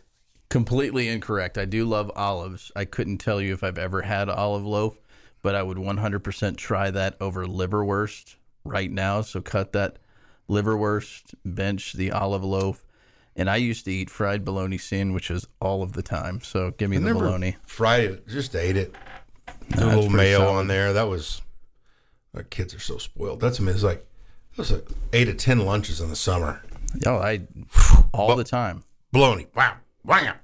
[0.49, 1.57] Completely incorrect.
[1.57, 2.71] I do love olives.
[2.77, 5.01] I couldn't tell you if I've ever had olive loaf,
[5.43, 9.23] but I would 100% try that over liverwurst right now.
[9.23, 9.97] So cut that
[10.49, 12.85] liverwurst, bench the olive loaf,
[13.41, 16.43] and I used to eat fried bologna sandwiches all of the time.
[16.43, 17.57] So give me I the bologna.
[17.65, 18.95] Fried it, just ate it.
[19.77, 20.59] No, a little mayo solid.
[20.59, 20.93] on there.
[20.93, 21.41] That was.
[22.35, 23.41] Our kids are so spoiled.
[23.41, 23.77] That's amazing.
[23.77, 24.07] It's like
[24.53, 26.63] it was like eight to ten lunches in the summer.
[27.07, 27.41] Oh, I
[28.13, 28.85] all the time.
[29.11, 29.47] Bologna.
[29.57, 29.77] Wow.
[30.05, 30.35] Wow.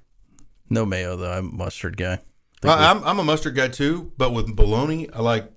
[0.71, 1.31] No mayo though.
[1.31, 2.21] I'm a mustard guy.
[2.65, 5.53] I, I'm I'm a mustard guy too, but with bologna, I like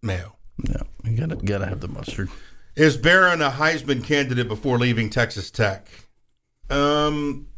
[0.00, 0.36] mayo.
[0.66, 2.30] Yeah, you gotta gotta have the mustard.
[2.74, 5.88] Is Behren a Heisman candidate before leaving Texas Tech?
[6.70, 7.48] Um,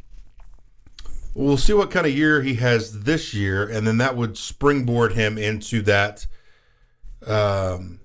[1.33, 5.13] we'll see what kind of year he has this year, and then that would springboard
[5.13, 6.27] him into that
[7.25, 7.99] um,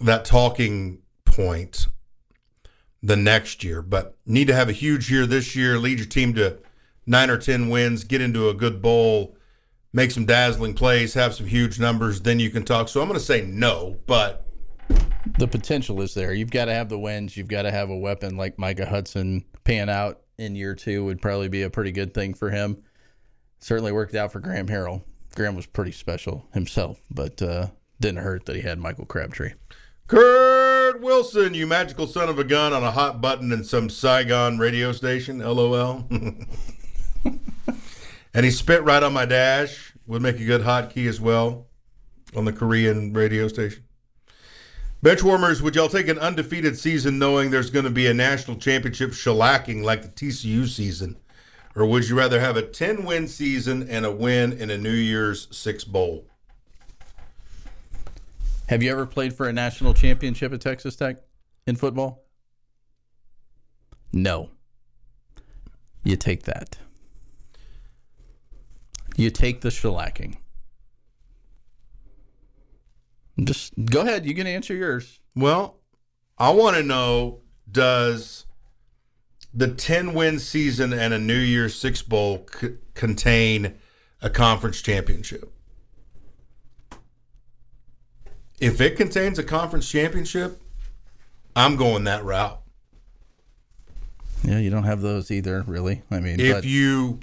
[0.00, 1.86] that talking point
[3.02, 3.82] the next year.
[3.82, 6.58] But need to have a huge year this year, lead your team to
[7.06, 9.36] nine or ten wins, get into a good bowl,
[9.92, 12.88] make some dazzling plays, have some huge numbers, then you can talk.
[12.88, 14.46] So I'm going to say no, but
[15.38, 16.32] the potential is there.
[16.32, 17.36] You've got to have the wins.
[17.36, 21.20] You've got to have a weapon like Micah Hudson pan out in year two would
[21.20, 22.82] probably be a pretty good thing for him.
[23.58, 25.02] Certainly worked out for Graham Harrell.
[25.34, 27.68] Graham was pretty special himself, but uh,
[28.00, 29.52] didn't hurt that he had Michael Crabtree.
[30.06, 34.58] Kurt Wilson, you magical son of a gun on a hot button in some Saigon
[34.58, 35.38] radio station.
[35.38, 36.04] LOL.
[37.24, 39.94] and he spit right on my dash.
[40.06, 41.68] Would make a good hotkey as well.
[42.34, 43.84] on the Korean radio station.
[45.02, 49.12] Benchwarmers, would y'all take an undefeated season knowing there's going to be a national championship
[49.12, 51.16] shellacking like the TCU season?
[51.74, 54.92] Or would you rather have a 10 win season and a win in a New
[54.92, 56.26] Year's Six Bowl?
[58.68, 61.16] Have you ever played for a national championship at Texas Tech
[61.66, 62.24] in football?
[64.12, 64.50] No.
[66.04, 66.76] You take that.
[69.16, 70.36] You take the shellacking.
[73.42, 74.26] Just go ahead.
[74.26, 75.20] You can answer yours.
[75.34, 75.78] Well,
[76.38, 78.46] I want to know does
[79.54, 83.74] the 10 win season and a New Year's Six Bowl c- contain
[84.20, 85.52] a conference championship?
[88.60, 90.60] If it contains a conference championship,
[91.56, 92.60] I'm going that route.
[94.44, 96.02] Yeah, you don't have those either, really.
[96.10, 97.20] I mean, If but you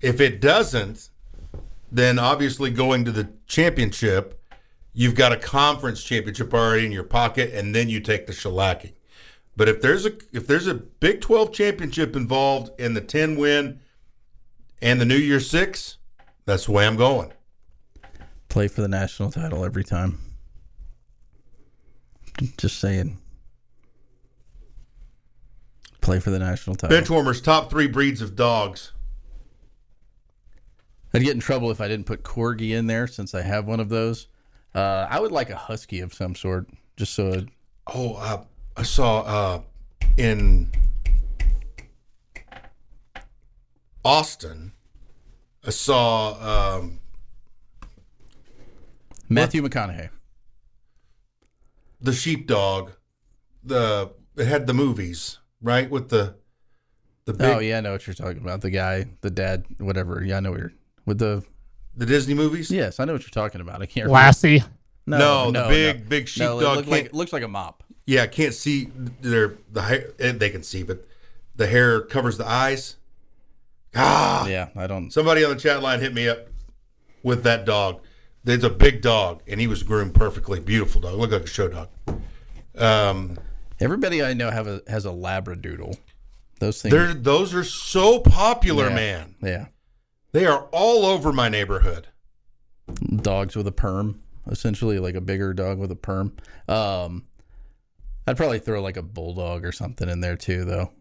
[0.00, 1.10] if it doesn't,
[1.90, 4.35] then obviously going to the championship,
[4.96, 8.94] you've got a conference championship already in your pocket, and then you take the shellacking.
[9.54, 13.80] But if there's a if there's a Big Twelve championship involved in the ten win
[14.82, 15.98] and the New Year six,
[16.46, 17.32] that's the way I'm going.
[18.48, 20.18] play for the national title every time.
[22.56, 23.18] Just saying.
[26.00, 26.96] Play for the national title.
[26.96, 28.92] Benchwarmers top three breeds of dogs.
[31.12, 33.80] I'd get in trouble if I didn't put corgi in there since I have one
[33.80, 34.28] of those.
[34.76, 36.68] Uh, I would like a husky of some sort,
[36.98, 37.48] just so it,
[37.86, 38.44] Oh, uh,
[38.76, 39.60] I saw uh,
[40.18, 40.70] in
[44.04, 44.72] Austin.
[45.66, 47.00] I saw um,
[49.30, 50.10] Matthew McConaughey.
[52.00, 52.92] the sheepdog.
[53.64, 56.36] The it had the movies right with the
[57.24, 58.60] the big oh yeah, I know what you're talking about.
[58.60, 60.22] The guy, the dad, whatever.
[60.22, 60.72] Yeah, I know what you're
[61.06, 61.44] with the.
[61.96, 62.70] The Disney movies.
[62.70, 63.82] Yes, I know what you're talking about.
[63.82, 64.06] I can't.
[64.06, 64.12] remember.
[64.14, 64.62] Lassie.
[65.06, 67.82] No, the big- big No, sheepdog it looked like, it looks like a mop.
[68.06, 68.88] Yeah, I can't see
[69.20, 70.10] their the hair.
[70.18, 71.06] eh, They can see, but
[71.56, 72.96] the hair covers the eyes.
[73.94, 75.10] Ah, Yeah, I don't.
[75.12, 76.48] Somebody on the chat line hit me up
[77.22, 78.00] with that dog.
[78.44, 80.60] There's a big dog, and he was groomed perfectly.
[80.60, 81.18] Beautiful dog.
[81.18, 81.88] Look like a show dog.
[82.76, 83.38] Um,
[83.80, 85.96] Everybody I know have a has a labradoodle.
[86.60, 86.92] Those things.
[86.92, 89.34] they're, those are so popular, yeah, man.
[89.42, 89.66] Yeah,
[90.36, 92.08] They are all over my neighborhood.
[93.22, 96.36] dogs with a perm, essentially like a bigger dog with a perm.
[96.68, 97.24] Um,
[98.26, 100.92] I'd probably throw like a bulldog or something in there too, though.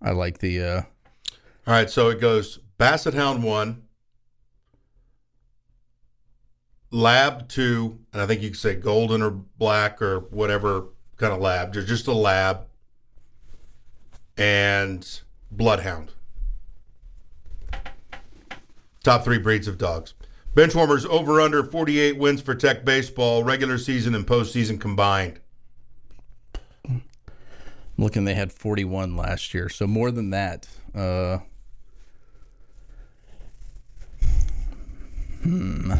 [0.00, 0.62] I like the.
[0.62, 0.82] uh
[1.66, 3.82] All right, so it goes Basset Hound one,
[6.92, 11.40] Lab two, and I think you could say golden or black or whatever kind of
[11.40, 11.74] lab.
[11.74, 12.68] Just just a lab,
[14.36, 15.20] and
[15.50, 16.12] Bloodhound.
[19.04, 20.14] Top three breeds of dogs.
[20.54, 25.40] Benchwarmers over under 48 wins for Tech baseball, regular season and postseason combined.
[26.88, 27.02] I'm
[27.98, 30.68] looking, they had 41 last year, so more than that.
[30.94, 31.38] Uh,
[35.42, 35.92] hmm.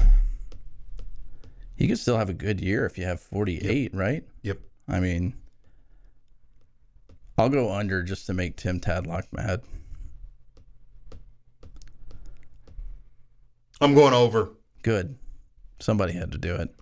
[1.76, 4.24] You could still have a good year if you have 48, right?
[4.42, 4.61] Yep.
[4.88, 5.34] I mean,
[7.36, 9.61] I'll go under just to make Tim Tadlock mad.
[13.80, 14.50] I'm going over.
[14.82, 15.16] Good.
[15.80, 16.74] Somebody had to do it.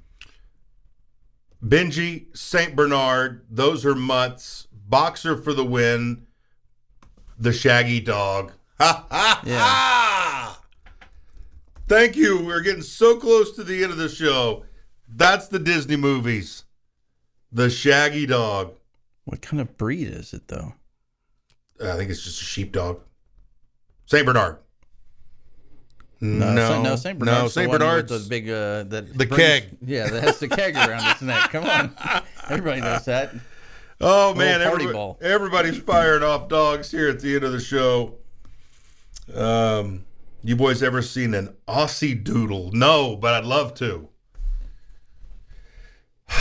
[1.65, 2.75] Benji, St.
[2.75, 4.67] Bernard, those are mutts.
[4.89, 6.27] Boxer for the win.
[7.39, 8.53] The Shaggy Dog.
[8.81, 9.59] Ha ha Yeah.
[9.61, 10.61] ha!
[11.87, 12.45] Thank you.
[12.45, 14.65] We're getting so close to the end of the show.
[15.09, 16.65] That's the Disney movies.
[17.53, 18.75] The Shaggy Dog.
[19.25, 20.75] What kind of breed is it, though?
[21.81, 23.03] I think it's just a sheepdog.
[24.07, 24.27] St.
[24.27, 24.59] Bernard.
[26.25, 27.69] No, no, no, Saint Bernard's no, the St.
[27.69, 29.65] one with Bernard's the big uh, that The brings- keg.
[29.85, 31.51] Yeah, that has the keg around its neck.
[31.51, 31.97] Come on,
[32.49, 33.35] everybody knows that.
[34.01, 35.19] Oh man, party everybody- ball.
[35.21, 38.15] everybody's firing off dogs here at the end of the show.
[39.35, 40.05] Um,
[40.45, 42.71] you boys ever seen an Aussie Doodle?
[42.73, 44.09] No, but I'd love to.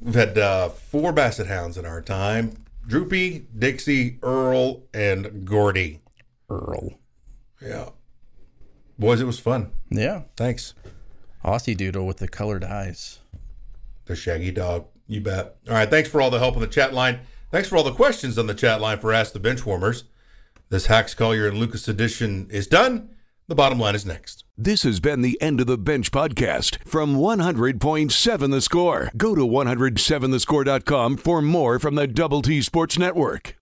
[0.00, 6.00] We've had uh, four Basset Hounds in our time: Droopy, Dixie, Earl, and Gordy.
[6.50, 6.98] Earl.
[7.60, 7.88] Yeah,
[8.98, 9.70] boys, it was fun.
[9.90, 10.74] Yeah, Thanks,
[11.44, 13.20] Aussie Doodle with the colored eyes.
[14.06, 14.86] the Shaggy Dog.
[15.06, 15.56] You bet.
[15.68, 17.20] All right, thanks for all the help on the chat line.
[17.52, 20.02] Thanks for all the questions on the chat line for Ask the Benchwarmers.
[20.68, 23.10] This Hax Collier and Lucas edition is done.
[23.46, 24.42] The bottom line is next.
[24.58, 29.10] This has been the End of the Bench podcast from 100.7 The Score.
[29.16, 33.54] Go to 107thescore.com for more from the Double T Sports Network.